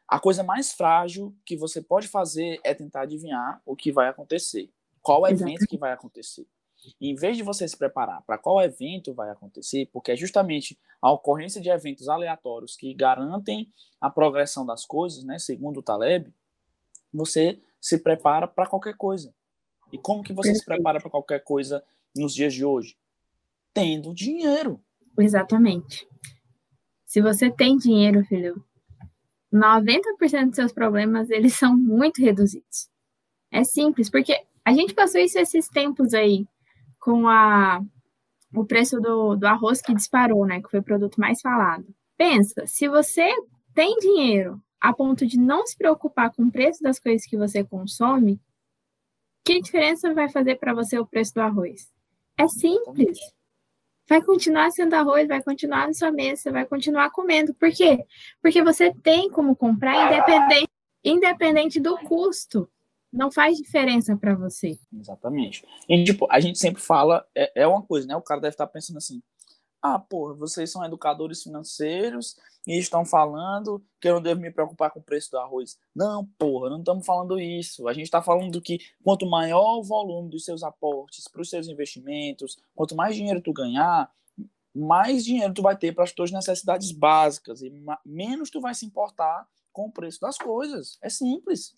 A 0.09 0.19
coisa 0.19 0.43
mais 0.43 0.73
frágil 0.73 1.37
que 1.45 1.57
você 1.57 1.81
pode 1.83 2.09
fazer 2.09 2.61
é 2.65 2.75
tentar 2.75 3.03
adivinhar 3.03 3.61
o 3.65 3.77
que 3.77 3.93
vai 3.93 4.09
acontecer. 4.09 4.71
Qual 5.03 5.27
evento 5.27 5.67
que 5.69 5.79
vai 5.79 5.93
acontecer. 5.93 6.47
Em 7.01 7.15
vez 7.15 7.37
de 7.37 7.43
você 7.43 7.67
se 7.67 7.77
preparar 7.77 8.23
para 8.23 8.39
qual 8.39 8.61
evento 8.61 9.15
vai 9.15 9.31
acontecer, 9.31 9.89
porque 9.93 10.13
é 10.13 10.17
justamente 10.17 10.79
a 11.01 11.11
ocorrência 11.11 11.61
de 11.61 11.69
eventos 11.69 12.09
aleatórios 12.09 12.77
que 12.77 12.93
garantem 12.95 13.71
a 14.01 14.11
progressão 14.11 14.65
das 14.65 14.85
coisas, 14.85 15.25
né, 15.25 15.39
segundo 15.39 15.79
o 15.81 15.83
Taleb, 15.83 16.33
você 17.13 17.61
se 17.81 17.99
prepara 17.99 18.47
para 18.47 18.69
qualquer 18.69 18.97
coisa. 18.97 19.35
E 19.93 19.99
como 19.99 20.23
que 20.23 20.33
você 20.33 20.49
Perfeito. 20.49 20.59
se 20.59 20.67
prepara 20.67 21.01
para 21.01 21.11
qualquer 21.11 21.43
coisa 21.43 21.83
nos 22.15 22.35
dias 22.35 22.53
de 22.53 22.65
hoje? 22.65 22.97
Tendo 23.73 24.15
dinheiro. 24.15 24.81
Exatamente. 25.19 26.07
Se 27.05 27.23
você 27.23 27.51
tem 27.51 27.77
dinheiro, 27.77 28.25
filho, 28.25 28.63
90% 29.53 30.47
dos 30.47 30.57
seus 30.57 30.73
problemas, 30.73 31.31
eles 31.31 31.55
são 31.55 31.77
muito 31.77 32.21
reduzidos. 32.21 32.91
É 33.51 33.65
simples, 33.65 34.11
porque 34.11 34.45
a 34.65 34.73
gente 34.73 34.93
passou 34.93 35.21
isso 35.21 35.39
esses 35.39 35.69
tempos 35.69 36.13
aí, 36.13 36.47
com 37.07 37.29
a, 37.29 37.81
o 38.53 38.65
preço 38.65 39.01
do, 39.01 39.37
do 39.37 39.47
arroz 39.47 39.81
que 39.81 39.95
disparou, 39.95 40.45
né? 40.45 40.61
Que 40.61 40.69
foi 40.69 40.81
o 40.81 40.83
produto 40.83 41.21
mais 41.21 41.41
falado. 41.41 41.87
Pensa, 42.17 42.67
se 42.67 42.89
você 42.89 43.33
tem 43.73 43.97
dinheiro 43.99 44.61
a 44.81 44.93
ponto 44.93 45.25
de 45.25 45.39
não 45.39 45.65
se 45.65 45.79
preocupar 45.79 46.33
com 46.35 46.43
o 46.43 46.51
preço 46.51 46.83
das 46.83 46.99
coisas 46.99 47.25
que 47.25 47.37
você 47.37 47.63
consome, 47.63 48.41
que 49.45 49.61
diferença 49.61 50.13
vai 50.13 50.29
fazer 50.29 50.57
para 50.57 50.75
você 50.75 50.99
o 50.99 51.07
preço 51.07 51.35
do 51.35 51.43
arroz? 51.43 51.93
É 52.37 52.49
simples. 52.49 53.21
Vai 54.09 54.21
continuar 54.21 54.73
sendo 54.73 54.95
arroz, 54.95 55.29
vai 55.29 55.41
continuar 55.41 55.87
na 55.87 55.95
sua 55.95 56.11
mesa, 56.11 56.51
vai 56.51 56.67
continuar 56.67 57.11
comendo. 57.11 57.55
Por 57.55 57.71
quê? 57.71 58.05
Porque 58.43 58.65
você 58.65 58.93
tem 58.93 59.31
como 59.31 59.55
comprar 59.55 60.13
independente, 60.13 60.73
independente 61.05 61.79
do 61.79 61.97
custo 61.99 62.69
não 63.17 63.33
faz 63.33 63.57
diferença 63.57 64.17
para 64.17 64.35
você. 64.35 64.79
Exatamente. 64.93 65.65
E, 65.89 66.05
tipo, 66.05 66.27
a 66.31 66.39
gente 66.39 66.59
sempre 66.59 66.83
fala, 66.83 67.27
é, 67.35 67.63
é 67.63 67.67
uma 67.67 67.83
coisa, 67.83 68.07
né? 68.07 68.15
O 68.15 68.23
cara 68.23 68.41
deve 68.41 68.55
estar 68.55 68.67
pensando 68.67 68.99
assim, 68.99 69.23
ah, 69.83 69.99
porra, 69.99 70.35
vocês 70.35 70.71
são 70.71 70.85
educadores 70.85 71.43
financeiros 71.43 72.37
e 72.67 72.77
estão 72.79 73.05
falando 73.05 73.83
que 74.01 74.09
eu 74.09 74.15
não 74.15 74.23
devo 74.23 74.41
me 74.41 74.51
preocupar 74.51 74.91
com 74.91 75.01
o 75.01 75.03
preço 75.03 75.31
do 75.31 75.39
arroz. 75.39 75.79
Não, 75.95 76.27
porra, 76.39 76.69
não 76.69 76.81
estamos 76.81 77.07
falando 77.07 77.39
isso. 77.41 77.89
A 77.89 77.93
gente 77.93 78.05
está 78.05 78.21
falando 78.21 78.61
que 78.61 78.79
quanto 79.03 79.25
maior 79.27 79.79
o 79.79 79.83
volume 79.83 80.29
dos 80.29 80.45
seus 80.45 80.63
aportes 80.63 81.29
para 81.29 81.41
os 81.41 81.49
seus 81.49 81.69
investimentos, 81.69 82.59
quanto 82.75 82.97
mais 82.97 83.15
dinheiro 83.15 83.41
tu 83.41 83.53
ganhar, 83.53 84.11
mais 84.75 85.25
dinheiro 85.25 85.55
tu 85.55 85.63
vai 85.63 85.77
ter 85.77 85.95
para 85.95 86.05
as 86.05 86.13
tuas 86.13 86.31
necessidades 86.31 86.93
básicas 86.93 87.63
e 87.63 87.73
menos 88.05 88.51
tu 88.51 88.61
vai 88.61 88.75
se 88.75 88.85
importar 88.85 89.47
com 89.73 89.87
o 89.87 89.93
preço 89.93 90.21
das 90.21 90.37
coisas. 90.37 90.99
É 91.01 91.09
simples. 91.09 91.75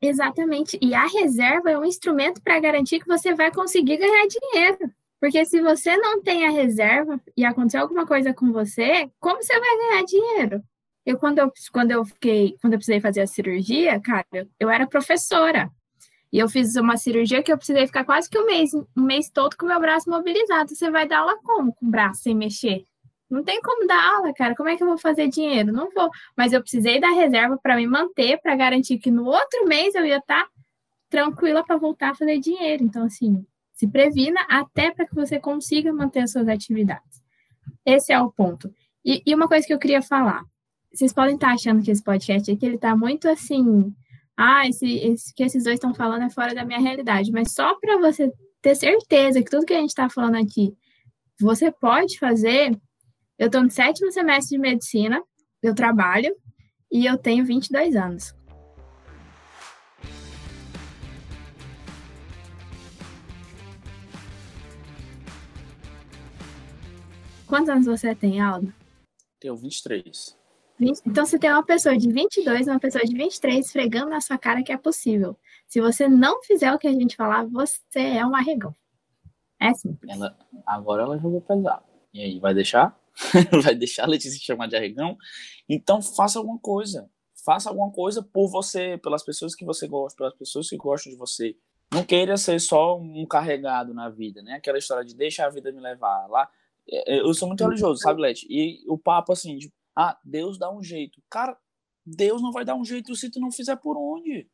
Exatamente. 0.00 0.78
E 0.80 0.94
a 0.94 1.06
reserva 1.06 1.70
é 1.70 1.78
um 1.78 1.84
instrumento 1.84 2.42
para 2.42 2.60
garantir 2.60 3.00
que 3.00 3.06
você 3.06 3.34
vai 3.34 3.50
conseguir 3.50 3.96
ganhar 3.96 4.26
dinheiro. 4.26 4.92
Porque 5.20 5.44
se 5.46 5.60
você 5.62 5.96
não 5.96 6.22
tem 6.22 6.46
a 6.46 6.50
reserva 6.50 7.20
e 7.36 7.44
acontecer 7.44 7.78
alguma 7.78 8.06
coisa 8.06 8.34
com 8.34 8.52
você, 8.52 9.10
como 9.18 9.42
você 9.42 9.58
vai 9.58 9.76
ganhar 9.78 10.04
dinheiro? 10.04 10.62
Eu 11.04 11.18
quando 11.18 11.38
eu 11.38 11.52
quando 11.72 11.90
eu 11.92 12.04
fiquei, 12.04 12.56
quando 12.60 12.74
eu 12.74 12.78
precisei 12.78 13.00
fazer 13.00 13.22
a 13.22 13.26
cirurgia, 13.26 14.00
cara, 14.00 14.26
eu, 14.32 14.46
eu 14.60 14.70
era 14.70 14.86
professora. 14.86 15.70
E 16.32 16.38
eu 16.38 16.48
fiz 16.48 16.76
uma 16.76 16.96
cirurgia 16.96 17.42
que 17.42 17.52
eu 17.52 17.56
precisei 17.56 17.86
ficar 17.86 18.04
quase 18.04 18.28
que 18.28 18.38
um 18.38 18.46
mês, 18.46 18.74
um 18.74 19.02
mês 19.02 19.30
todo 19.30 19.56
com 19.56 19.64
o 19.64 19.68
meu 19.68 19.80
braço 19.80 20.10
mobilizado. 20.10 20.74
Você 20.74 20.90
vai 20.90 21.08
dar 21.08 21.20
aula 21.20 21.38
como 21.42 21.74
com 21.74 21.86
o 21.86 21.90
braço 21.90 22.22
sem 22.22 22.34
mexer? 22.34 22.84
Não 23.28 23.42
tem 23.42 23.60
como 23.60 23.86
dar 23.86 24.16
aula, 24.16 24.32
cara. 24.32 24.54
Como 24.54 24.68
é 24.68 24.76
que 24.76 24.82
eu 24.82 24.86
vou 24.86 24.98
fazer 24.98 25.28
dinheiro? 25.28 25.72
Não 25.72 25.90
vou. 25.90 26.08
Mas 26.36 26.52
eu 26.52 26.60
precisei 26.60 27.00
da 27.00 27.10
reserva 27.10 27.58
para 27.60 27.76
me 27.76 27.86
manter, 27.86 28.40
para 28.40 28.54
garantir 28.54 28.98
que 28.98 29.10
no 29.10 29.24
outro 29.24 29.66
mês 29.66 29.94
eu 29.94 30.06
ia 30.06 30.18
estar 30.18 30.44
tá 30.44 30.50
tranquila 31.10 31.64
para 31.64 31.76
voltar 31.76 32.10
a 32.10 32.14
fazer 32.14 32.38
dinheiro. 32.38 32.84
Então, 32.84 33.04
assim, 33.04 33.44
se 33.72 33.88
previna 33.88 34.40
até 34.48 34.92
para 34.92 35.06
que 35.06 35.14
você 35.14 35.40
consiga 35.40 35.92
manter 35.92 36.20
as 36.20 36.32
suas 36.32 36.46
atividades. 36.48 37.22
Esse 37.84 38.12
é 38.12 38.20
o 38.20 38.30
ponto. 38.30 38.72
E, 39.04 39.22
e 39.26 39.34
uma 39.34 39.48
coisa 39.48 39.66
que 39.66 39.74
eu 39.74 39.78
queria 39.78 40.02
falar. 40.02 40.44
Vocês 40.92 41.12
podem 41.12 41.34
estar 41.34 41.48
tá 41.48 41.54
achando 41.54 41.82
que 41.82 41.90
esse 41.90 42.02
podcast 42.02 42.50
aqui, 42.50 42.64
ele 42.64 42.76
está 42.76 42.96
muito 42.96 43.28
assim... 43.28 43.92
Ah, 44.38 44.68
esse, 44.68 44.86
esse 44.98 45.34
que 45.34 45.42
esses 45.42 45.64
dois 45.64 45.76
estão 45.76 45.94
falando 45.94 46.22
é 46.22 46.30
fora 46.30 46.54
da 46.54 46.64
minha 46.64 46.78
realidade. 46.78 47.32
Mas 47.32 47.52
só 47.52 47.74
para 47.80 47.98
você 47.98 48.30
ter 48.60 48.74
certeza 48.74 49.42
que 49.42 49.50
tudo 49.50 49.64
que 49.64 49.72
a 49.72 49.80
gente 49.80 49.90
está 49.90 50.10
falando 50.10 50.36
aqui, 50.36 50.76
você 51.40 51.70
pode 51.70 52.18
fazer 52.18 52.78
eu 53.38 53.46
estou 53.46 53.62
no 53.62 53.70
sétimo 53.70 54.10
semestre 54.10 54.56
de 54.56 54.62
medicina, 54.62 55.22
eu 55.62 55.74
trabalho 55.74 56.34
e 56.90 57.04
eu 57.04 57.18
tenho 57.18 57.44
22 57.44 57.94
anos. 57.94 58.34
Quantos 67.46 67.68
anos 67.68 67.86
você 67.86 68.14
tem, 68.14 68.40
Aldo? 68.40 68.72
Tenho 69.38 69.54
23. 69.54 70.36
20... 70.78 71.02
Então, 71.06 71.24
você 71.24 71.38
tem 71.38 71.50
uma 71.50 71.64
pessoa 71.64 71.96
de 71.96 72.10
22 72.10 72.66
e 72.66 72.70
uma 72.70 72.80
pessoa 72.80 73.04
de 73.04 73.14
23 73.14 73.64
esfregando 73.64 74.10
na 74.10 74.20
sua 74.20 74.36
cara 74.36 74.62
que 74.62 74.72
é 74.72 74.76
possível. 74.76 75.38
Se 75.68 75.80
você 75.80 76.08
não 76.08 76.42
fizer 76.42 76.72
o 76.72 76.78
que 76.78 76.88
a 76.88 76.92
gente 76.92 77.14
falar, 77.14 77.44
você 77.44 78.00
é 78.00 78.26
um 78.26 78.34
arregão. 78.34 78.74
É 79.60 79.72
simples. 79.74 80.10
Ela... 80.10 80.36
Agora 80.66 81.02
ela 81.02 81.18
jogou 81.18 81.40
pesado. 81.40 81.84
E 82.12 82.20
aí, 82.20 82.40
vai 82.40 82.52
deixar? 82.52 82.98
vai 83.62 83.74
deixar 83.74 84.04
a 84.04 84.08
Letícia 84.08 84.38
chamar 84.40 84.66
de 84.66 84.76
arregão. 84.76 85.16
Então 85.68 86.02
faça 86.02 86.38
alguma 86.38 86.58
coisa. 86.58 87.10
Faça 87.44 87.68
alguma 87.68 87.92
coisa 87.92 88.22
por 88.22 88.48
você, 88.48 88.98
pelas 88.98 89.24
pessoas 89.24 89.54
que 89.54 89.64
você 89.64 89.86
gosta, 89.86 90.16
pelas 90.16 90.34
pessoas 90.34 90.68
que 90.68 90.76
gostam 90.76 91.12
de 91.12 91.18
você. 91.18 91.56
Não 91.92 92.04
queira 92.04 92.36
ser 92.36 92.60
só 92.60 92.98
um 92.98 93.24
carregado 93.24 93.94
na 93.94 94.08
vida, 94.08 94.42
né? 94.42 94.54
Aquela 94.54 94.78
história 94.78 95.04
de 95.04 95.14
deixa 95.14 95.46
a 95.46 95.50
vida 95.50 95.70
me 95.70 95.80
levar 95.80 96.26
lá. 96.26 96.50
É, 96.88 97.14
é, 97.14 97.20
eu 97.20 97.32
sou 97.32 97.46
muito 97.48 97.64
religioso, 97.64 98.00
sabe, 98.00 98.20
Leti? 98.20 98.46
E 98.50 98.84
o 98.88 98.98
papo 98.98 99.32
assim, 99.32 99.56
de, 99.56 99.72
ah, 99.94 100.18
Deus 100.24 100.58
dá 100.58 100.70
um 100.70 100.82
jeito. 100.82 101.22
Cara, 101.30 101.56
Deus 102.04 102.42
não 102.42 102.52
vai 102.52 102.64
dar 102.64 102.74
um 102.74 102.84
jeito 102.84 103.14
se 103.14 103.30
tu 103.30 103.40
não 103.40 103.52
fizer 103.52 103.76
por 103.76 103.96
onde. 103.96 104.48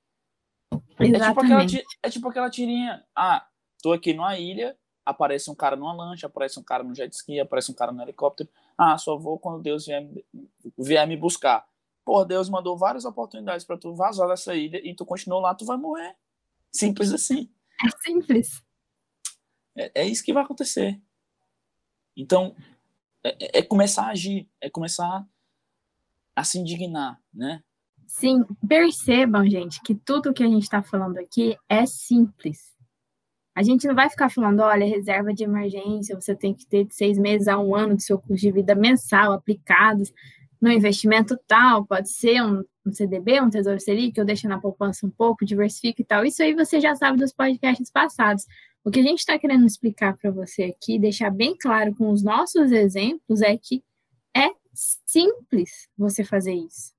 É 0.98 1.05
tipo, 1.05 1.40
aquela, 1.40 1.64
é 2.03 2.11
tipo 2.11 2.29
aquela 2.29 2.51
tirinha. 2.51 3.05
Ah, 3.16 3.46
tô 3.83 3.92
aqui 3.92 4.12
numa 4.12 4.38
ilha, 4.38 4.77
aparece 5.04 5.50
um 5.50 5.54
cara 5.54 5.76
numa 5.76 5.92
lancha, 5.92 6.26
aparece 6.26 6.58
um 6.58 6.62
cara 6.62 6.82
no 6.82 6.94
jet 6.94 7.12
ski, 7.12 7.40
aparece 7.40 7.70
um 7.70 7.74
cara 7.74 7.92
no 7.92 8.02
helicóptero. 8.02 8.48
Ah, 8.76 8.96
só 8.96 9.16
vou 9.16 9.38
quando 9.38 9.62
Deus 9.62 9.86
vier, 9.86 10.08
vier 10.78 11.06
me 11.06 11.16
buscar. 11.16 11.66
Pô, 12.04 12.24
Deus 12.24 12.48
mandou 12.48 12.76
várias 12.76 13.04
oportunidades 13.04 13.64
para 13.64 13.78
tu 13.78 13.94
vazar 13.94 14.28
dessa 14.28 14.54
ilha 14.54 14.80
e 14.82 14.94
tu 14.94 15.04
continuou 15.04 15.40
lá, 15.40 15.54
tu 15.54 15.64
vai 15.64 15.76
morrer. 15.76 16.16
Simples 16.70 17.12
assim. 17.12 17.50
É 17.84 17.88
simples. 18.02 18.62
É, 19.76 20.02
é 20.02 20.06
isso 20.06 20.24
que 20.24 20.32
vai 20.32 20.42
acontecer. 20.42 21.00
Então, 22.16 22.54
é, 23.24 23.58
é 23.58 23.62
começar 23.62 24.06
a 24.06 24.10
agir, 24.10 24.48
é 24.60 24.68
começar 24.68 25.26
a 26.34 26.44
se 26.44 26.58
indignar, 26.58 27.20
né? 27.32 27.62
Sim, 28.06 28.44
percebam, 28.68 29.48
gente, 29.48 29.80
que 29.82 29.94
tudo 29.94 30.34
que 30.34 30.42
a 30.42 30.46
gente 30.46 30.64
está 30.64 30.82
falando 30.82 31.18
aqui 31.18 31.56
é 31.68 31.86
simples 31.86 32.72
A 33.54 33.62
gente 33.62 33.86
não 33.86 33.94
vai 33.94 34.08
ficar 34.08 34.30
falando, 34.30 34.60
olha, 34.60 34.86
reserva 34.86 35.32
de 35.32 35.44
emergência, 35.44 36.18
você 36.18 36.34
tem 36.34 36.54
que 36.54 36.66
ter 36.66 36.84
de 36.84 36.94
seis 36.94 37.18
meses 37.18 37.48
a 37.48 37.58
um 37.58 37.74
ano 37.74 37.96
do 37.96 38.02
seu 38.02 38.18
custo 38.18 38.36
de 38.36 38.50
vida 38.50 38.74
mensal 38.74 39.32
aplicados 39.32 40.12
no 40.62 40.70
investimento 40.70 41.36
tal, 41.46 41.84
pode 41.84 42.08
ser 42.08 42.40
um, 42.40 42.62
um 42.86 42.92
CDB, 42.92 43.40
um 43.40 43.50
Tesouro 43.50 43.80
Selic, 43.80 44.16
eu 44.16 44.24
deixo 44.24 44.48
na 44.48 44.60
poupança 44.60 45.04
um 45.04 45.10
pouco, 45.10 45.44
diversifico 45.44 46.00
e 46.00 46.04
tal. 46.04 46.24
Isso 46.24 46.40
aí 46.40 46.54
você 46.54 46.80
já 46.80 46.94
sabe 46.94 47.18
dos 47.18 47.32
podcasts 47.32 47.90
passados. 47.90 48.46
O 48.84 48.90
que 48.90 49.00
a 49.00 49.02
gente 49.02 49.18
está 49.18 49.36
querendo 49.36 49.66
explicar 49.66 50.16
para 50.16 50.30
você 50.30 50.64
aqui, 50.64 51.00
deixar 51.00 51.30
bem 51.30 51.56
claro 51.56 51.92
com 51.96 52.10
os 52.10 52.22
nossos 52.22 52.70
exemplos, 52.70 53.42
é 53.42 53.56
que 53.56 53.82
é 54.36 54.50
simples 54.72 55.88
você 55.98 56.22
fazer 56.22 56.54
isso. 56.54 56.92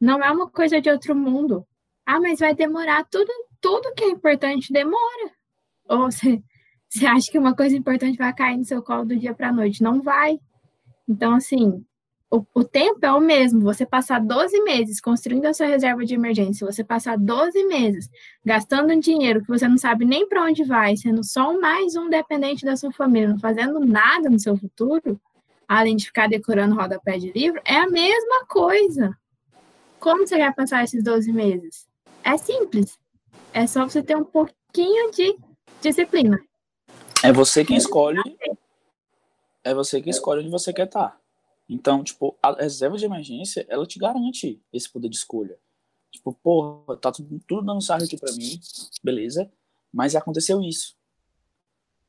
Não 0.00 0.22
é 0.22 0.30
uma 0.30 0.50
coisa 0.50 0.80
de 0.80 0.90
outro 0.90 1.14
mundo. 1.14 1.64
Ah, 2.04 2.20
mas 2.20 2.40
vai 2.40 2.54
demorar. 2.54 3.04
Tudo, 3.08 3.32
tudo 3.60 3.94
que 3.94 4.02
é 4.02 4.10
importante 4.10 4.72
demora. 4.72 5.39
Ou 5.90 6.10
você, 6.10 6.40
você 6.88 7.04
acha 7.04 7.30
que 7.30 7.38
uma 7.38 7.54
coisa 7.54 7.76
importante 7.76 8.16
vai 8.16 8.32
cair 8.32 8.56
no 8.56 8.64
seu 8.64 8.80
colo 8.80 9.04
do 9.04 9.16
dia 9.16 9.34
para 9.34 9.48
a 9.48 9.52
noite? 9.52 9.82
Não 9.82 10.00
vai. 10.00 10.38
Então, 11.08 11.34
assim, 11.34 11.84
o, 12.30 12.44
o, 12.54 12.62
tempo 12.62 13.04
é 13.04 13.12
o 13.12 13.20
mesmo. 13.20 13.60
Você 13.62 13.84
passar 13.84 14.20
12 14.20 14.62
meses 14.62 15.00
construindo 15.00 15.46
a 15.46 15.52
sua 15.52 15.66
reserva 15.66 16.04
de 16.04 16.14
emergência, 16.14 16.64
você 16.64 16.84
passar 16.84 17.18
12 17.18 17.64
meses 17.64 18.08
gastando 18.44 18.92
um 18.92 19.00
dinheiro 19.00 19.42
que 19.42 19.48
você 19.48 19.66
não 19.66 19.76
sabe 19.76 20.04
nem 20.04 20.28
para 20.28 20.44
onde 20.44 20.62
vai, 20.62 20.96
sendo 20.96 21.24
só 21.24 21.58
mais 21.60 21.96
um 21.96 22.08
dependente 22.08 22.64
da 22.64 22.76
sua 22.76 22.92
família, 22.92 23.28
não 23.28 23.38
fazendo 23.40 23.80
nada 23.80 24.30
no 24.30 24.38
seu 24.38 24.56
futuro, 24.56 25.20
além 25.66 25.96
de 25.96 26.06
ficar 26.06 26.28
decorando 26.28 26.76
rodapé 26.76 27.18
de 27.18 27.32
livro, 27.32 27.60
é 27.64 27.76
a 27.76 27.90
mesma 27.90 28.46
coisa. 28.46 29.16
Como 29.98 30.26
você 30.26 30.38
vai 30.38 30.54
passar 30.54 30.84
esses 30.84 31.02
12 31.02 31.32
meses? 31.32 31.88
É 32.22 32.36
simples. 32.36 32.96
É 33.52 33.66
só 33.66 33.88
você 33.88 34.02
ter 34.02 34.16
um 34.16 34.24
pouquinho 34.24 35.10
de 35.10 35.36
disciplina. 35.80 36.38
É 37.22 37.32
você 37.32 37.64
quem 37.64 37.76
escolhe. 37.76 38.20
É 39.62 39.74
você 39.74 40.00
quem 40.00 40.10
escolhe 40.10 40.40
onde 40.40 40.50
você 40.50 40.72
quer 40.72 40.86
estar. 40.86 41.20
Então, 41.68 42.02
tipo, 42.02 42.36
a 42.42 42.52
reserva 42.52 42.96
de 42.96 43.04
emergência, 43.04 43.64
ela 43.68 43.86
te 43.86 43.98
garante 43.98 44.60
esse 44.72 44.90
poder 44.90 45.08
de 45.08 45.16
escolha. 45.16 45.58
Tipo, 46.10 46.32
porra, 46.32 46.96
tá 46.96 47.12
tudo, 47.12 47.40
tudo 47.46 47.62
dando 47.64 47.80
certo 47.80 48.04
aqui 48.04 48.16
para 48.16 48.32
mim, 48.32 48.60
beleza, 49.02 49.50
mas 49.92 50.16
aconteceu 50.16 50.60
isso. 50.60 50.96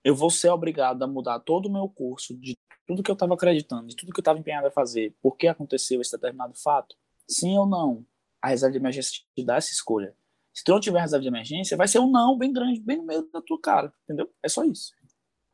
Eu 0.04 0.16
vou 0.16 0.32
ser 0.32 0.50
obrigado 0.50 1.04
a 1.04 1.08
mudar 1.08 1.40
todo 1.40 1.68
o 1.68 1.72
meu 1.72 1.88
curso 1.88 2.36
de 2.36 2.58
tudo 2.88 3.04
que 3.04 3.12
eu 3.12 3.14
estava 3.14 3.36
acreditando, 3.36 3.88
de 3.88 3.96
tudo 3.96 4.12
que 4.12 4.20
eu 4.20 4.24
estava 4.24 4.40
empenhado 4.40 4.66
a 4.66 4.72
fazer, 4.72 5.16
porque 5.22 5.48
aconteceu 5.48 6.02
esse 6.02 6.12
determinado 6.12 6.56
fato? 6.56 6.96
Sim 7.28 7.56
ou 7.58 7.68
não? 7.68 8.04
A 8.42 8.48
reserva 8.48 8.72
de 8.72 8.80
emergência 8.80 9.22
te 9.36 9.44
dá 9.46 9.58
essa 9.58 9.72
escolha. 9.72 10.16
Se 10.54 10.64
tu 10.64 10.72
não 10.72 10.80
tiver 10.80 11.00
reserva 11.00 11.22
de 11.22 11.28
emergência, 11.28 11.78
vai 11.78 11.88
ser 11.88 12.00
um 12.00 12.12
não 12.12 12.38
bem 12.38 12.52
grande, 12.52 12.82
bem 12.82 12.98
no 12.98 13.06
meio 13.06 13.28
da 13.32 13.42
tua 13.42 13.60
cara, 13.60 13.94
entendeu? 14.04 14.30
É 14.44 14.50
só 14.50 14.64
isso. 14.64 14.92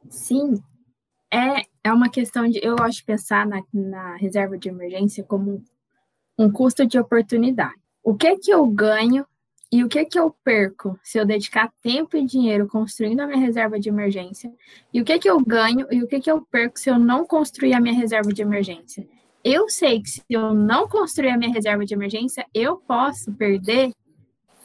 Sim, 0.09 0.61
é, 1.31 1.65
é 1.83 1.91
uma 1.91 2.09
questão 2.09 2.47
de. 2.49 2.59
Eu 2.63 2.75
gosto 2.75 2.99
de 2.99 3.03
pensar 3.03 3.45
na, 3.45 3.61
na 3.73 4.15
reserva 4.15 4.57
de 4.57 4.69
emergência 4.69 5.23
como 5.23 5.63
um 6.37 6.51
custo 6.51 6.85
de 6.85 6.97
oportunidade. 6.97 7.75
O 8.03 8.15
que 8.15 8.37
que 8.37 8.51
eu 8.51 8.65
ganho 8.65 9.25
e 9.71 9.83
o 9.83 9.89
que 9.89 10.05
que 10.05 10.17
eu 10.17 10.33
perco 10.43 10.97
se 11.03 11.19
eu 11.19 11.25
dedicar 11.25 11.73
tempo 11.81 12.15
e 12.15 12.25
dinheiro 12.25 12.67
construindo 12.67 13.19
a 13.19 13.27
minha 13.27 13.39
reserva 13.39 13.79
de 13.79 13.89
emergência? 13.89 14.53
E 14.93 15.01
o 15.01 15.05
que 15.05 15.19
que 15.19 15.29
eu 15.29 15.39
ganho 15.43 15.85
e 15.91 16.01
o 16.01 16.07
que 16.07 16.21
que 16.21 16.31
eu 16.31 16.41
perco 16.41 16.79
se 16.79 16.89
eu 16.89 16.97
não 16.97 17.25
construir 17.25 17.73
a 17.73 17.81
minha 17.81 17.93
reserva 17.93 18.31
de 18.31 18.41
emergência? 18.41 19.05
Eu 19.43 19.67
sei 19.69 20.01
que 20.01 20.09
se 20.09 20.23
eu 20.29 20.53
não 20.53 20.87
construir 20.87 21.29
a 21.29 21.37
minha 21.37 21.53
reserva 21.53 21.85
de 21.85 21.93
emergência, 21.93 22.45
eu 22.53 22.77
posso 22.77 23.33
perder 23.33 23.91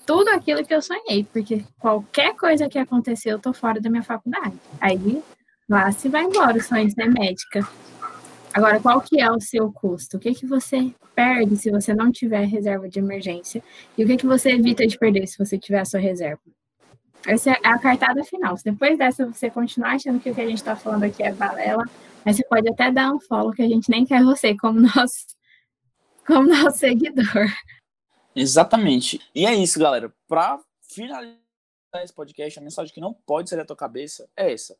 tudo 0.06 0.28
aquilo 0.28 0.64
que 0.64 0.74
eu 0.74 0.82
sonhei, 0.82 1.24
porque 1.32 1.64
qualquer 1.78 2.34
coisa 2.36 2.68
que 2.68 2.78
acontecer, 2.78 3.30
eu 3.30 3.38
tô 3.38 3.52
fora 3.52 3.80
da 3.80 3.90
minha 3.90 4.02
faculdade. 4.02 4.56
Aí 4.80 5.22
lá 5.68 5.90
se 5.92 6.08
vai 6.08 6.24
embora 6.24 6.56
o 6.56 6.62
sonho 6.62 6.86
de 6.86 6.94
ser 6.94 7.10
médica. 7.10 7.66
Agora, 8.52 8.80
qual 8.80 9.00
que 9.00 9.20
é 9.20 9.30
o 9.30 9.40
seu 9.40 9.72
custo? 9.72 10.16
O 10.16 10.20
que, 10.20 10.34
que 10.34 10.46
você 10.46 10.92
perde 11.14 11.56
se 11.56 11.70
você 11.70 11.94
não 11.94 12.12
tiver 12.12 12.44
reserva 12.44 12.88
de 12.88 12.98
emergência? 12.98 13.62
E 13.96 14.04
o 14.04 14.06
que, 14.06 14.16
que 14.18 14.26
você 14.26 14.50
evita 14.50 14.86
de 14.86 14.98
perder 14.98 15.26
se 15.26 15.38
você 15.38 15.58
tiver 15.58 15.80
a 15.80 15.84
sua 15.84 16.00
reserva? 16.00 16.40
Essa 17.26 17.52
é 17.52 17.60
a 17.62 17.78
cartada 17.78 18.22
final. 18.24 18.56
Se 18.56 18.64
depois 18.64 18.98
dessa 18.98 19.24
você 19.24 19.48
continuar 19.48 19.92
achando 19.92 20.20
que 20.20 20.30
o 20.30 20.34
que 20.34 20.40
a 20.40 20.46
gente 20.46 20.58
está 20.58 20.76
falando 20.76 21.04
aqui 21.04 21.22
é 21.22 21.32
balela, 21.32 21.84
aí 22.24 22.34
você 22.34 22.44
pode 22.44 22.68
até 22.68 22.90
dar 22.90 23.12
um 23.12 23.20
follow 23.20 23.52
que 23.52 23.62
a 23.62 23.68
gente 23.68 23.88
nem 23.88 24.04
quer 24.04 24.22
você 24.22 24.56
como 24.56 24.80
nosso, 24.94 25.26
como 26.26 26.48
nosso 26.48 26.78
seguidor. 26.78 27.46
Exatamente. 28.34 29.20
E 29.34 29.46
é 29.46 29.54
isso, 29.54 29.78
galera. 29.78 30.12
Para 30.26 30.62
finalizar 30.80 31.38
esse 31.96 32.12
podcast, 32.12 32.58
a 32.58 32.62
mensagem 32.62 32.92
que 32.92 33.00
não 33.00 33.12
pode 33.12 33.50
sair 33.50 33.58
da 33.58 33.64
tua 33.64 33.76
cabeça 33.76 34.28
é 34.36 34.52
essa. 34.52 34.76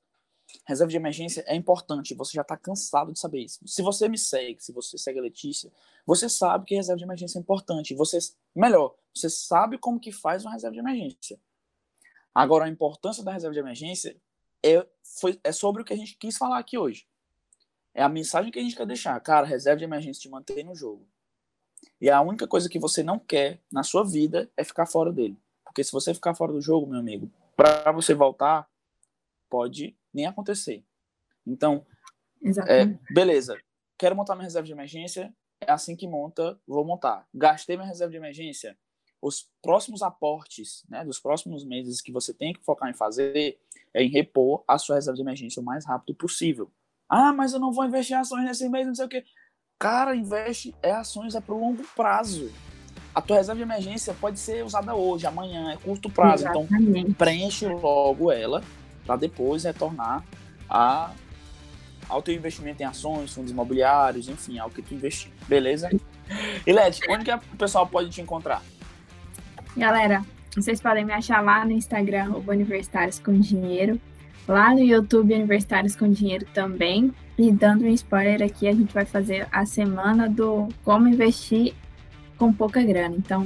Reserva 0.67 0.91
de 0.91 0.97
emergência 0.97 1.45
é 1.47 1.55
importante, 1.55 2.15
você 2.15 2.33
já 2.35 2.43
está 2.43 2.57
cansado 2.57 3.12
de 3.12 3.19
saber 3.19 3.41
isso. 3.41 3.61
Se 3.67 3.81
você 3.81 4.09
me 4.09 4.19
segue, 4.19 4.62
se 4.62 4.73
você 4.73 4.99
segue 4.99 5.19
a 5.19 5.23
Letícia, 5.23 5.71
você 6.05 6.29
sabe 6.29 6.67
que 6.67 6.75
reserva 6.75 6.99
de 6.99 7.05
emergência 7.05 7.38
é 7.38 7.41
importante. 7.41 7.95
Você, 7.95 8.19
melhor, 8.55 8.95
você 9.15 9.31
sabe 9.31 9.79
como 9.79 10.01
que 10.01 10.12
faz 10.12 10.45
uma 10.45 10.53
reserva 10.53 10.75
de 10.75 10.81
emergência. 10.81 11.38
Agora, 12.35 12.65
a 12.65 12.69
importância 12.69 13.23
da 13.23 13.33
reserva 13.33 13.55
de 13.55 13.61
emergência 13.61 14.17
é, 14.62 14.87
foi, 15.03 15.38
é 15.43 15.53
sobre 15.53 15.83
o 15.83 15.85
que 15.85 15.93
a 15.93 15.97
gente 15.97 16.17
quis 16.17 16.37
falar 16.37 16.59
aqui 16.59 16.79
hoje. 16.79 17.07
É 17.95 18.03
a 18.03 18.09
mensagem 18.09 18.51
que 18.51 18.59
a 18.59 18.62
gente 18.62 18.77
quer 18.77 18.87
deixar. 18.87 19.19
Cara, 19.21 19.47
reserva 19.47 19.79
de 19.79 19.85
emergência 19.85 20.23
te 20.23 20.29
mantém 20.29 20.65
no 20.65 20.75
jogo. 20.75 21.07
E 22.03 22.11
a 22.11 22.21
única 22.21 22.49
coisa 22.49 22.69
que 22.69 22.81
você 22.81 23.01
não 23.01 23.17
quer 23.17 23.61
na 23.71 23.85
sua 23.85 24.03
vida 24.03 24.51
é 24.57 24.65
ficar 24.65 24.87
fora 24.87 25.12
dele. 25.12 25.38
Porque 25.65 25.85
se 25.85 25.93
você 25.93 26.12
ficar 26.12 26.35
fora 26.35 26.53
do 26.53 26.61
jogo, 26.61 26.85
meu 26.85 26.99
amigo, 26.99 27.31
para 27.55 27.93
você 27.93 28.12
voltar, 28.12 28.69
pode 29.49 29.97
nem 30.12 30.27
acontecer. 30.27 30.85
Então, 31.47 31.87
é, 32.67 32.87
beleza, 33.15 33.57
quero 33.97 34.17
montar 34.17 34.35
minha 34.35 34.43
reserva 34.43 34.67
de 34.67 34.73
emergência, 34.73 35.33
é 35.61 35.71
assim 35.71 35.95
que 35.95 36.09
monta, 36.09 36.59
vou 36.67 36.85
montar. 36.85 37.25
Gastei 37.33 37.77
minha 37.77 37.87
reserva 37.87 38.11
de 38.11 38.17
emergência, 38.17 38.77
os 39.23 39.49
próximos 39.62 40.03
aportes, 40.03 40.85
né, 40.88 41.05
dos 41.05 41.21
próximos 41.21 41.65
meses 41.65 42.01
que 42.01 42.11
você 42.11 42.35
tem 42.35 42.53
que 42.53 42.65
focar 42.65 42.91
em 42.91 42.95
fazer 42.95 43.61
é 43.95 44.03
em 44.03 44.09
repor 44.09 44.65
a 44.67 44.77
sua 44.77 44.97
reserva 44.97 45.15
de 45.15 45.23
emergência 45.23 45.62
o 45.62 45.65
mais 45.65 45.87
rápido 45.87 46.17
possível. 46.17 46.69
Ah, 47.09 47.33
mas 47.33 47.53
eu 47.53 47.61
não 47.61 47.73
vou 47.73 47.85
investir 47.85 48.17
ações 48.17 48.45
nesse 48.45 48.69
mês, 48.69 48.88
não 48.88 48.95
sei 48.97 49.07
o 49.07 49.09
quê. 49.09 49.25
Cara, 49.83 50.14
investe 50.14 50.73
é 50.81 50.92
ações 50.92 51.35
é 51.35 51.40
pro 51.40 51.59
longo 51.59 51.83
prazo. 51.97 52.53
A 53.12 53.21
tua 53.21 53.38
reserva 53.38 53.57
de 53.57 53.64
emergência 53.64 54.14
pode 54.14 54.38
ser 54.38 54.64
usada 54.64 54.95
hoje, 54.95 55.27
amanhã, 55.27 55.73
é 55.73 55.77
curto 55.77 56.09
prazo. 56.09 56.47
Então, 56.47 56.62
Exatamente. 56.62 57.01
Então, 57.01 57.12
preenche 57.14 57.66
logo 57.66 58.31
ela 58.31 58.62
para 59.05 59.16
depois 59.16 59.64
retornar 59.64 60.23
a, 60.71 61.11
ao 62.09 62.23
teu 62.23 62.33
investimento 62.33 62.81
em 62.81 62.87
ações, 62.87 63.35
fundos 63.35 63.51
imobiliários, 63.51 64.29
enfim, 64.29 64.57
ao 64.57 64.71
que 64.71 64.83
tu 64.83 64.95
investir. 64.95 65.33
Beleza? 65.49 65.90
E 66.64 66.73
Led, 66.73 67.01
onde 67.11 67.25
que 67.25 67.35
o 67.35 67.57
pessoal 67.59 67.85
pode 67.85 68.09
te 68.09 68.21
encontrar? 68.21 68.62
Galera, 69.77 70.25
vocês 70.55 70.81
podem 70.81 71.05
me 71.05 71.12
achar 71.12 71.42
lá 71.42 71.64
no 71.64 71.73
Instagram, 71.73 72.37
Universitários 72.47 73.18
com 73.18 73.33
Dinheiro, 73.33 74.01
lá 74.47 74.75
no 74.75 74.81
YouTube 74.81 75.35
Universitários 75.35 75.97
com 75.97 76.11
Dinheiro 76.11 76.47
também. 76.53 77.12
E 77.38 77.51
dando 77.51 77.85
um 77.85 77.88
spoiler 77.88 78.42
aqui, 78.42 78.68
a 78.68 78.73
gente 78.73 78.92
vai 78.92 79.05
fazer 79.05 79.49
a 79.51 79.64
semana 79.64 80.29
do 80.29 80.68
como 80.85 81.09
investir 81.09 81.75
com 82.37 82.53
pouca 82.53 82.83
grana. 82.83 83.16
Então, 83.16 83.45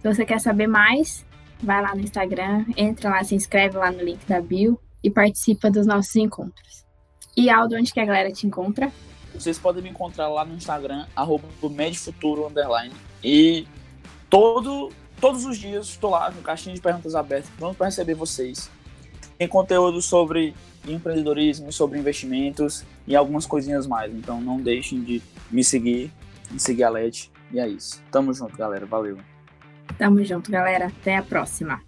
se 0.00 0.14
você 0.14 0.24
quer 0.24 0.40
saber 0.40 0.66
mais, 0.66 1.24
vai 1.62 1.80
lá 1.82 1.94
no 1.94 2.00
Instagram, 2.00 2.64
entra 2.76 3.10
lá, 3.10 3.22
se 3.22 3.34
inscreve 3.34 3.76
lá 3.76 3.90
no 3.90 4.02
link 4.02 4.26
da 4.26 4.40
bio 4.40 4.80
e 5.02 5.10
participa 5.10 5.70
dos 5.70 5.86
nossos 5.86 6.14
encontros. 6.16 6.84
E 7.36 7.48
Aldo, 7.50 7.76
onde 7.76 7.92
que 7.92 8.00
a 8.00 8.04
galera 8.04 8.32
te 8.32 8.46
encontra? 8.46 8.92
Vocês 9.34 9.58
podem 9.58 9.82
me 9.82 9.88
encontrar 9.88 10.28
lá 10.28 10.44
no 10.44 10.54
Instagram, 10.54 11.06
arroba 11.16 11.48
Medfuturo, 11.70 12.46
underline. 12.46 12.92
E 13.24 13.66
todo, 14.28 14.90
todos 15.20 15.44
os 15.44 15.56
dias 15.58 15.88
estou 15.88 16.10
lá 16.10 16.30
no 16.30 16.42
caixinha 16.42 16.74
de 16.74 16.80
perguntas 16.80 17.14
abertas, 17.14 17.50
pronto 17.58 17.76
para 17.76 17.86
receber 17.86 18.14
vocês. 18.14 18.70
Tem 19.42 19.48
conteúdo 19.48 20.00
sobre 20.00 20.54
empreendedorismo, 20.86 21.72
sobre 21.72 21.98
investimentos 21.98 22.84
e 23.08 23.16
algumas 23.16 23.44
coisinhas 23.44 23.88
mais. 23.88 24.14
Então 24.14 24.40
não 24.40 24.60
deixem 24.60 25.02
de 25.02 25.20
me 25.50 25.64
seguir, 25.64 26.12
me 26.48 26.60
seguir 26.60 26.84
a 26.84 26.88
LED. 26.88 27.28
E 27.50 27.58
é 27.58 27.66
isso. 27.66 28.00
Tamo 28.12 28.32
junto, 28.32 28.56
galera. 28.56 28.86
Valeu. 28.86 29.18
Tamo 29.98 30.22
junto, 30.22 30.48
galera. 30.48 30.86
Até 30.86 31.16
a 31.16 31.24
próxima. 31.24 31.82